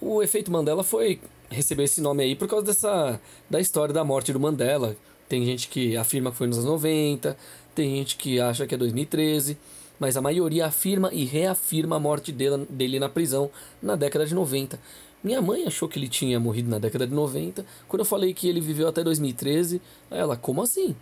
O 0.00 0.22
efeito 0.22 0.50
Mandela 0.50 0.82
foi 0.82 1.20
receber 1.50 1.84
esse 1.84 2.00
nome 2.00 2.22
aí 2.22 2.34
por 2.34 2.48
causa 2.48 2.64
dessa 2.64 3.20
da 3.48 3.60
história 3.60 3.92
da 3.92 4.04
morte 4.04 4.32
do 4.32 4.40
Mandela. 4.40 4.96
Tem 5.30 5.44
gente 5.44 5.68
que 5.68 5.96
afirma 5.96 6.32
que 6.32 6.38
foi 6.38 6.48
nos 6.48 6.58
anos 6.58 6.68
90, 6.68 7.36
tem 7.72 7.98
gente 7.98 8.16
que 8.16 8.40
acha 8.40 8.66
que 8.66 8.74
é 8.74 8.78
2013, 8.78 9.56
mas 9.96 10.16
a 10.16 10.20
maioria 10.20 10.66
afirma 10.66 11.08
e 11.12 11.24
reafirma 11.24 11.94
a 11.94 12.00
morte 12.00 12.32
dele, 12.32 12.66
dele 12.68 12.98
na 12.98 13.08
prisão 13.08 13.48
na 13.80 13.94
década 13.94 14.26
de 14.26 14.34
90. 14.34 14.76
Minha 15.22 15.40
mãe 15.40 15.64
achou 15.64 15.88
que 15.88 16.00
ele 16.00 16.08
tinha 16.08 16.40
morrido 16.40 16.68
na 16.68 16.80
década 16.80 17.06
de 17.06 17.14
90. 17.14 17.64
Quando 17.86 18.00
eu 18.00 18.04
falei 18.04 18.34
que 18.34 18.48
ele 18.48 18.60
viveu 18.60 18.88
até 18.88 19.04
2013, 19.04 19.80
ela, 20.10 20.36
como 20.36 20.62
assim? 20.62 20.96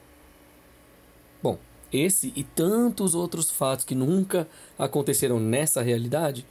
Bom, 1.42 1.58
esse 1.90 2.30
e 2.36 2.44
tantos 2.44 3.14
outros 3.14 3.50
fatos 3.50 3.86
que 3.86 3.94
nunca 3.94 4.46
aconteceram 4.78 5.40
nessa 5.40 5.80
realidade 5.80 6.44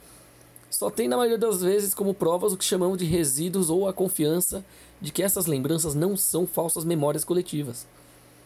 só 0.70 0.90
tem 0.90 1.08
na 1.08 1.16
maioria 1.16 1.38
das 1.38 1.62
vezes 1.62 1.94
como 1.94 2.12
provas 2.12 2.52
o 2.52 2.56
que 2.56 2.64
chamamos 2.64 2.98
de 2.98 3.04
resíduos 3.04 3.70
ou 3.70 3.88
a 3.88 3.92
confiança 3.92 4.64
de 5.00 5.10
que 5.10 5.22
essas 5.22 5.46
lembranças 5.46 5.94
não 5.94 6.16
são 6.16 6.46
falsas 6.46 6.84
memórias 6.84 7.24
coletivas. 7.24 7.86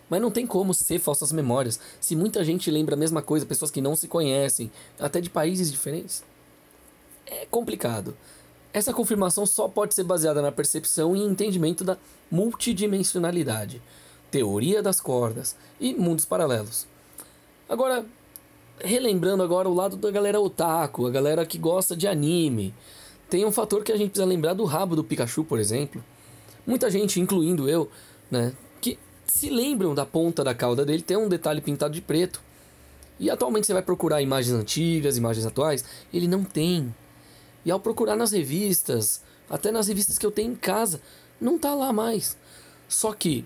Mas 0.09 0.21
não 0.21 0.31
tem 0.31 0.47
como 0.47 0.75
ser 0.75 0.99
falsas 0.99 1.33
memórias 1.33 1.81
se 2.01 2.15
muita 2.15 2.45
gente 2.45 2.71
lembra 2.71 2.95
a 2.95 2.99
mesma 2.99 3.23
coisa, 3.23 3.47
pessoas 3.47 3.71
que 3.71 3.81
não 3.81 3.97
se 3.97 4.07
conhecem, 4.07 4.71
até 4.99 5.21
de 5.21 5.31
países 5.31 5.71
diferentes. 5.71 6.23
É 7.27 7.47
complicado. 7.51 8.17
Essa 8.73 8.93
confirmação 8.93 9.45
só 9.45 9.69
pode 9.69 9.95
ser 9.95 10.05
baseada 10.05 10.41
na 10.41 10.53
percepção 10.53 11.17
e 11.17 11.21
entendimento 11.21 11.85
da 11.85 11.97
multidimensionalidade, 12.31 13.83
teoria 14.31 14.83
das 14.83 15.01
cordas 15.01 15.57
e 15.81 15.93
mundos 15.95 16.25
paralelos. 16.25 16.87
Agora, 17.69 18.05
relembrando 18.81 19.43
agora 19.43 19.69
o 19.69 19.75
lado 19.75 19.97
da 19.97 20.11
galera 20.11 20.41
otaku, 20.41 21.07
a 21.07 21.11
galera 21.11 21.47
que 21.47 21.59
gosta 21.59 21.97
de 21.97 22.07
anime, 22.07 22.75
tem 23.29 23.45
um 23.45 23.53
fator 23.53 23.83
que 23.83 23.93
a 23.93 23.97
gente 23.97 24.11
precisa 24.11 24.27
lembrar 24.27 24.55
do 24.55 24.65
rabo 24.65 24.95
do 24.95 25.05
Pikachu, 25.05 25.45
por 25.45 25.59
exemplo. 25.59 26.05
Muita 26.67 26.91
gente, 26.91 27.21
incluindo 27.21 27.69
eu, 27.69 27.91
né, 28.31 28.53
que 28.81 28.99
se 29.27 29.49
lembram 29.51 29.95
da 29.95 30.05
ponta 30.05 30.45
da 30.45 30.55
cauda 30.55 30.85
dele, 30.85 31.03
tem 31.03 31.17
um 31.17 31.29
detalhe 31.29 31.61
pintado 31.61 31.95
de 31.95 32.01
preto. 32.01 32.43
E 33.19 33.31
atualmente 33.31 33.67
você 33.67 33.73
vai 33.73 33.83
procurar 33.83 34.21
imagens 34.21 34.55
antigas, 34.55 35.17
imagens 35.17 35.47
atuais, 35.47 35.85
ele 36.13 36.29
não 36.29 36.45
tem. 36.45 36.95
E 37.65 37.71
ao 37.71 37.81
procurar 37.81 38.17
nas 38.17 38.33
revistas, 38.33 39.23
até 39.49 39.71
nas 39.71 39.89
revistas 39.89 40.19
que 40.19 40.27
eu 40.27 40.31
tenho 40.31 40.53
em 40.53 40.57
casa, 40.57 41.01
não 41.41 41.59
tá 41.59 41.75
lá 41.75 41.93
mais. 41.93 42.37
Só 42.89 43.13
que 43.13 43.45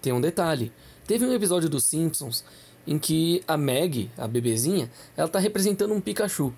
tem 0.00 0.12
um 0.12 0.20
detalhe. 0.20 0.72
Teve 1.06 1.24
um 1.24 1.32
episódio 1.32 1.68
dos 1.68 1.84
Simpsons 1.84 2.44
em 2.88 2.98
que 2.98 3.44
a 3.46 3.54
Meg, 3.54 4.10
a 4.16 4.26
bebezinha, 4.26 4.90
ela 5.14 5.28
tá 5.28 5.38
representando 5.38 5.92
um 5.92 6.00
Pikachu. 6.00 6.54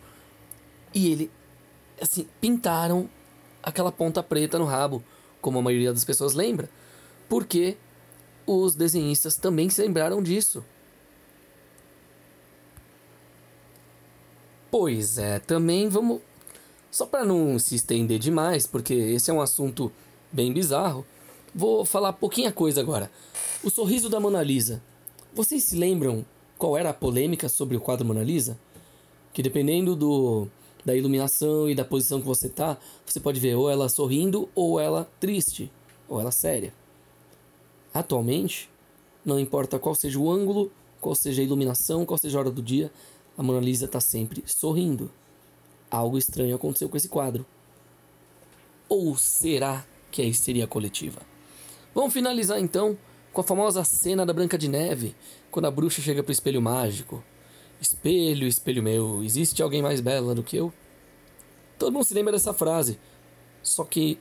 E 0.95 1.11
ele 1.11 1.31
assim, 2.01 2.25
pintaram 2.41 3.11
aquela 3.61 3.91
ponta 3.91 4.23
preta 4.23 4.57
no 4.57 4.65
rabo, 4.65 5.03
como 5.41 5.59
a 5.59 5.63
maioria 5.63 5.93
das 5.93 6.05
pessoas 6.05 6.33
lembra, 6.33 6.71
porque 7.29 7.77
os 8.47 8.77
desenhistas 8.77 9.37
também 9.37 9.69
se 9.69 9.83
lembraram 9.83 10.23
disso. 10.23 10.65
Pois 14.71 15.19
é, 15.19 15.41
também 15.41 15.89
vamos 15.89 16.21
só 16.93 17.07
para 17.07 17.25
não 17.25 17.59
se 17.59 17.75
estender 17.75 18.21
demais, 18.21 18.69
porque 18.69 18.95
esse 18.95 19.33
é 19.33 19.35
um 19.35 19.41
assunto 19.41 19.91
bem 20.31 20.53
bizarro, 20.53 21.05
vou 21.53 21.85
falar 21.85 22.13
pouquinha 22.13 22.53
coisa 22.53 22.81
agora. 22.81 23.11
O 23.65 23.71
sorriso 23.71 24.09
da 24.09 24.21
Mona 24.21 24.45
Lisa. 24.45 24.81
Vocês 25.33 25.63
se 25.63 25.77
lembram 25.77 26.25
qual 26.59 26.77
era 26.77 26.91
a 26.91 26.95
polêmica 26.95 27.49
sobre 27.49 27.77
o 27.77 27.81
quadro 27.81 28.05
Mona 28.05 28.23
Lisa? 28.23 28.59
Que 29.33 29.43
dependendo 29.43 29.95
do 29.95 30.49
da 30.85 30.97
iluminação 30.97 31.69
e 31.69 31.75
da 31.75 31.85
posição 31.85 32.21
que 32.21 32.27
você 32.27 32.49
tá, 32.49 32.79
você 33.05 33.21
pode 33.21 33.39
ver 33.39 33.55
ou 33.55 33.71
ela 33.71 33.89
sorrindo 33.89 34.49
ou 34.55 34.81
ela 34.81 35.11
triste, 35.21 35.71
ou 36.09 36.19
ela 36.19 36.31
séria. 36.31 36.73
Atualmente, 37.93 38.71
não 39.25 39.39
importa 39.39 39.79
qual 39.79 39.95
seja 39.95 40.19
o 40.19 40.31
ângulo, 40.31 40.73
qual 41.01 41.15
seja 41.15 41.43
a 41.43 41.45
iluminação, 41.45 42.07
qual 42.07 42.17
seja 42.17 42.39
a 42.39 42.41
hora 42.41 42.51
do 42.51 42.63
dia, 42.63 42.91
a 43.37 43.43
Mona 43.43 43.61
Lisa 43.61 43.85
está 43.85 44.01
sempre 44.01 44.43
sorrindo 44.47 45.11
algo 45.91 46.17
estranho 46.17 46.55
aconteceu 46.55 46.89
com 46.89 46.97
esse 46.97 47.09
quadro. 47.09 47.45
Ou 48.89 49.17
será 49.17 49.85
que 50.11 50.23
é 50.23 50.25
histeria 50.25 50.67
coletiva? 50.67 51.21
Vamos 51.95 52.13
finalizar 52.13 52.61
então 52.61 52.97
com 53.33 53.41
a 53.41 53.45
famosa 53.45 53.85
cena 53.85 54.27
da 54.27 54.33
Branca 54.33 54.59
de 54.59 54.69
Neve, 54.69 55.15
quando 55.51 55.67
a 55.67 55.71
bruxa 55.71 56.03
chega 56.03 56.23
pro 56.23 56.33
espelho 56.33 56.61
mágico. 56.61 57.23
Espelho, 57.81 58.47
espelho 58.47 58.83
meu, 58.83 59.23
existe 59.23 59.63
alguém 59.63 59.83
mais 59.83 60.01
bela 60.01 60.35
do 60.35 60.43
que 60.43 60.57
eu? 60.57 60.73
Todo 61.79 61.93
mundo 61.93 62.05
se 62.05 62.15
lembra 62.15 62.33
dessa 62.33 62.53
frase. 62.53 62.99
Só 63.63 63.85
que, 63.85 64.19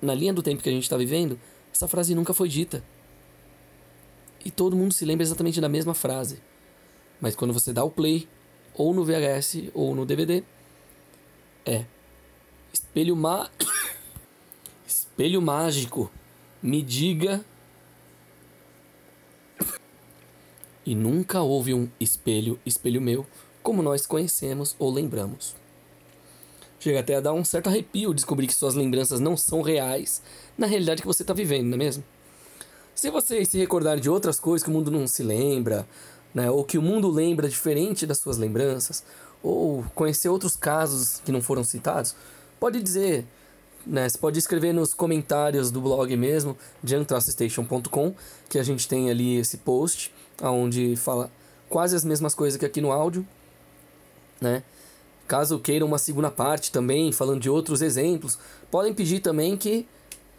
na 0.00 0.14
linha 0.14 0.32
do 0.32 0.42
tempo 0.42 0.62
que 0.62 0.68
a 0.68 0.72
gente 0.72 0.84
está 0.84 0.96
vivendo, 0.96 1.38
essa 1.72 1.88
frase 1.88 2.14
nunca 2.14 2.32
foi 2.32 2.48
dita. 2.48 2.84
E 4.44 4.50
todo 4.50 4.76
mundo 4.76 4.94
se 4.94 5.04
lembra 5.04 5.24
exatamente 5.24 5.60
da 5.60 5.68
mesma 5.68 5.94
frase. 5.94 6.40
Mas 7.20 7.34
quando 7.34 7.52
você 7.52 7.72
dá 7.72 7.82
o 7.82 7.90
play, 7.90 8.28
ou 8.74 8.94
no 8.94 9.04
VHS 9.04 9.70
ou 9.74 9.94
no 9.94 10.06
DVD, 10.06 10.44
é 11.66 11.84
espelho 12.72 13.16
má 13.16 13.50
espelho 14.86 15.42
mágico 15.42 16.10
me 16.62 16.80
diga 16.80 17.44
e 20.90 20.94
nunca 20.94 21.42
houve 21.42 21.74
um 21.74 21.88
espelho 22.00 22.58
espelho 22.64 23.00
meu 23.00 23.26
como 23.62 23.82
nós 23.82 24.06
conhecemos 24.06 24.74
ou 24.78 24.92
lembramos 24.92 25.54
chega 26.80 27.00
até 27.00 27.16
a 27.16 27.20
dar 27.20 27.32
um 27.32 27.44
certo 27.44 27.68
arrepio 27.68 28.14
descobrir 28.14 28.46
que 28.46 28.54
suas 28.54 28.74
lembranças 28.74 29.20
não 29.20 29.36
são 29.36 29.62
reais 29.62 30.22
na 30.56 30.66
realidade 30.66 31.02
que 31.02 31.06
você 31.06 31.22
está 31.22 31.34
vivendo 31.34 31.66
não 31.66 31.74
é 31.74 31.78
mesmo 31.78 32.04
se 32.94 33.10
você 33.10 33.44
se 33.44 33.58
recordar 33.58 34.00
de 34.00 34.10
outras 34.10 34.40
coisas 34.40 34.64
que 34.64 34.70
o 34.70 34.72
mundo 34.72 34.90
não 34.90 35.06
se 35.06 35.22
lembra 35.22 35.86
né, 36.34 36.50
ou 36.50 36.64
que 36.64 36.78
o 36.78 36.82
mundo 36.82 37.10
lembra 37.10 37.48
diferente 37.48 38.06
das 38.06 38.18
suas 38.18 38.38
lembranças 38.38 39.04
ou 39.42 39.84
conhecer 39.94 40.28
outros 40.28 40.56
casos 40.56 41.20
que 41.24 41.32
não 41.32 41.40
foram 41.40 41.62
citados, 41.64 42.14
pode 42.58 42.82
dizer, 42.82 43.26
né? 43.86 44.08
Você 44.08 44.18
pode 44.18 44.38
escrever 44.38 44.72
nos 44.72 44.92
comentários 44.92 45.70
do 45.70 45.80
blog 45.80 46.14
mesmo, 46.16 46.56
juntrasstation.com, 46.82 48.14
que 48.48 48.58
a 48.58 48.62
gente 48.62 48.88
tem 48.88 49.10
ali 49.10 49.36
esse 49.36 49.58
post, 49.58 50.12
onde 50.42 50.96
fala 50.96 51.30
quase 51.68 51.94
as 51.94 52.04
mesmas 52.04 52.34
coisas 52.34 52.58
que 52.58 52.66
aqui 52.66 52.80
no 52.80 52.92
áudio, 52.92 53.26
né? 54.40 54.62
Caso 55.26 55.58
queiram 55.58 55.86
uma 55.86 55.98
segunda 55.98 56.30
parte 56.30 56.72
também, 56.72 57.12
falando 57.12 57.40
de 57.40 57.50
outros 57.50 57.82
exemplos, 57.82 58.38
podem 58.70 58.94
pedir 58.94 59.20
também 59.20 59.56
que, 59.56 59.86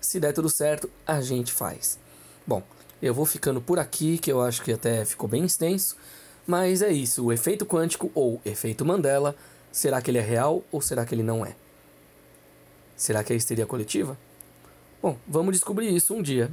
se 0.02 0.20
der 0.20 0.34
tudo 0.34 0.50
certo, 0.50 0.90
a 1.06 1.22
gente 1.22 1.54
faz. 1.54 2.00
Bom, 2.48 2.64
eu 3.02 3.14
vou 3.14 3.26
ficando 3.26 3.62
por 3.62 3.78
aqui, 3.78 4.18
que 4.18 4.32
eu 4.32 4.42
acho 4.42 4.64
que 4.64 4.74
até 4.74 5.06
ficou 5.06 5.30
bem 5.30 5.46
extenso. 5.46 5.96
Mas 6.48 6.82
é 6.82 6.92
isso, 6.92 7.26
o 7.26 7.32
efeito 7.32 7.66
quântico 7.66 8.12
ou 8.16 8.42
efeito 8.44 8.84
Mandela, 8.84 9.36
será 9.72 10.02
que 10.02 10.10
ele 10.10 10.18
é 10.18 10.22
real 10.22 10.64
ou 10.72 10.82
será 10.82 11.06
que 11.06 11.14
ele 11.14 11.22
não 11.22 11.46
é? 11.46 11.56
Será 12.96 13.24
que 13.24 13.32
é 13.32 13.36
histeria 13.36 13.68
coletiva? 13.68 14.18
Bom, 15.02 15.16
vamos 15.28 15.54
descobrir 15.54 15.96
isso 15.96 16.14
um 16.16 16.22
dia. 16.22 16.52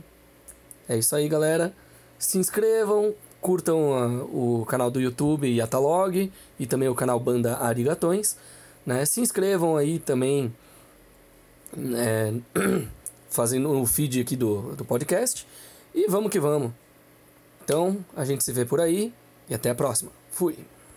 É 0.87 0.97
isso 0.97 1.17
aí, 1.17 1.29
galera. 1.29 1.75
Se 2.19 2.39
inscrevam, 2.39 3.15
curtam 3.47 3.95
a, 3.95 4.05
ah, 4.05 4.25
o 4.25 4.67
canal 4.67 4.91
do 4.91 5.01
YouTube 5.01 5.47
Yatalog 5.47 6.33
e 6.59 6.67
também 6.67 6.89
o 6.89 6.97
canal 6.97 7.21
Banda 7.21 7.57
Arigatões. 7.59 8.37
Né? 8.85 9.05
Se 9.05 9.21
inscrevam 9.21 9.77
aí 9.77 10.01
também 10.01 10.53
é, 11.95 12.35
fazendo 13.31 13.71
o 13.71 13.87
feed 13.87 14.21
aqui 14.21 14.35
do, 14.35 14.75
do 14.75 14.85
podcast. 14.85 15.47
E 15.95 16.09
vamos 16.09 16.33
que 16.33 16.41
vamos. 16.41 16.73
Então, 17.65 18.05
a 18.17 18.25
gente 18.25 18.43
se 18.43 18.53
vê 18.53 18.65
por 18.65 18.81
aí. 18.81 19.15
E 19.49 19.55
até 19.55 19.71
a 19.71 19.77
próxima. 19.77 20.11
Fui! 20.33 20.59